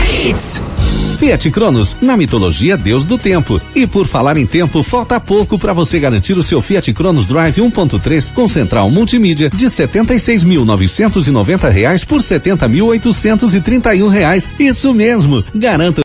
[1.15, 3.61] Fiat Cronos, na mitologia Deus do Tempo.
[3.73, 7.59] E por falar em tempo, falta pouco para você garantir o seu Fiat Cronos Drive
[7.61, 14.47] 1.3 com central multimídia de 76.990 reais por 70.831 reais.
[14.59, 16.03] Isso mesmo, garanta